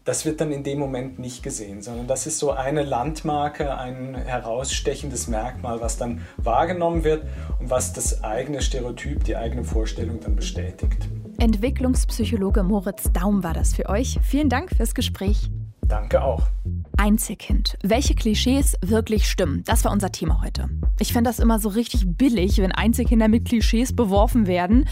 das 0.04 0.24
wird 0.24 0.40
dann 0.40 0.52
in 0.52 0.62
dem 0.62 0.78
Moment 0.78 1.18
nicht 1.18 1.42
gesehen, 1.42 1.82
sondern 1.82 2.06
das 2.06 2.26
ist 2.26 2.38
so 2.38 2.52
eine 2.52 2.84
Landmarke, 2.84 3.76
ein 3.76 4.14
herausstechendes 4.14 5.26
Merkmal, 5.26 5.80
was 5.80 5.96
dann 5.96 6.20
wahrgenommen 6.36 7.02
wird 7.02 7.24
und 7.58 7.70
was 7.70 7.92
das 7.92 8.22
eigene 8.22 8.62
Stereotyp, 8.62 9.24
die 9.24 9.36
eigene 9.36 9.64
Vorstellung 9.64 10.20
dann 10.20 10.36
bestätigt. 10.36 11.08
Entwicklungspsychologe 11.38 12.62
Moritz 12.62 13.10
Daum 13.12 13.42
war 13.42 13.54
das 13.54 13.74
für 13.74 13.88
euch. 13.88 14.18
Vielen 14.22 14.48
Dank 14.48 14.70
fürs 14.76 14.94
Gespräch. 14.94 15.50
Danke 15.88 16.22
auch. 16.22 16.48
Einzelkind. 16.96 17.78
Welche 17.82 18.14
Klischees 18.14 18.76
wirklich 18.84 19.28
stimmen? 19.28 19.62
Das 19.64 19.84
war 19.84 19.92
unser 19.92 20.10
Thema 20.10 20.42
heute. 20.42 20.68
Ich 20.98 21.12
finde 21.12 21.30
das 21.30 21.38
immer 21.38 21.58
so 21.58 21.68
richtig 21.68 22.04
billig, 22.06 22.58
wenn 22.58 22.72
Einzelkinder 22.72 23.28
mit 23.28 23.44
Klischees 23.44 23.94
beworfen 23.94 24.46
werden. 24.46 24.88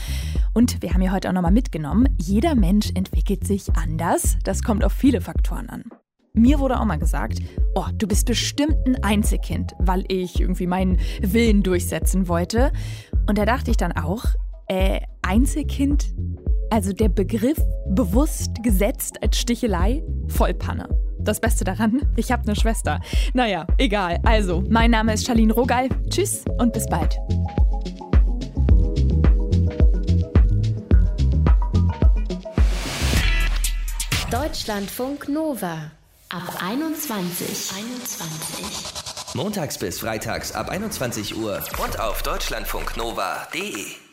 Und 0.52 0.82
wir 0.82 0.94
haben 0.94 1.02
ja 1.02 1.12
heute 1.12 1.28
auch 1.28 1.32
nochmal 1.32 1.52
mitgenommen, 1.52 2.08
jeder 2.18 2.54
Mensch 2.54 2.90
entwickelt 2.94 3.46
sich 3.46 3.74
anders. 3.76 4.38
Das 4.44 4.62
kommt 4.62 4.84
auf 4.84 4.92
viele 4.92 5.20
Faktoren 5.20 5.68
an. 5.68 5.84
Mir 6.32 6.58
wurde 6.58 6.78
auch 6.78 6.84
mal 6.84 6.98
gesagt, 6.98 7.38
oh, 7.74 7.86
du 7.96 8.06
bist 8.06 8.26
bestimmt 8.26 8.76
ein 8.86 9.02
Einzelkind, 9.02 9.72
weil 9.78 10.04
ich 10.08 10.40
irgendwie 10.40 10.66
meinen 10.66 10.98
Willen 11.20 11.62
durchsetzen 11.62 12.28
wollte. 12.28 12.72
Und 13.28 13.38
da 13.38 13.44
dachte 13.44 13.70
ich 13.70 13.76
dann 13.76 13.92
auch, 13.92 14.24
äh, 14.66 15.00
Einzelkind 15.22 16.14
also 16.70 16.92
der 16.92 17.08
Begriff 17.08 17.58
bewusst 17.88 18.50
gesetzt 18.62 19.22
als 19.22 19.38
Stichelei, 19.38 20.02
Vollpanne. 20.28 20.88
Das 21.18 21.40
Beste 21.40 21.64
daran, 21.64 22.02
ich 22.16 22.32
habe 22.32 22.42
eine 22.42 22.56
Schwester. 22.56 23.00
Naja, 23.32 23.66
egal. 23.78 24.20
Also, 24.24 24.62
mein 24.68 24.90
Name 24.90 25.14
ist 25.14 25.26
Charlene 25.26 25.52
Rogal. 25.52 25.88
Tschüss 26.10 26.44
und 26.58 26.72
bis 26.72 26.86
bald. 26.86 27.16
Deutschlandfunk 34.30 35.28
Nova 35.28 35.92
ab 36.28 36.58
21. 36.60 37.70
21. 37.76 39.34
Montags 39.34 39.78
bis 39.78 40.00
freitags 40.00 40.52
ab 40.52 40.68
21 40.70 41.36
Uhr 41.36 41.62
und 41.82 42.00
auf 42.00 42.22
deutschlandfunknova.de. 42.22 44.03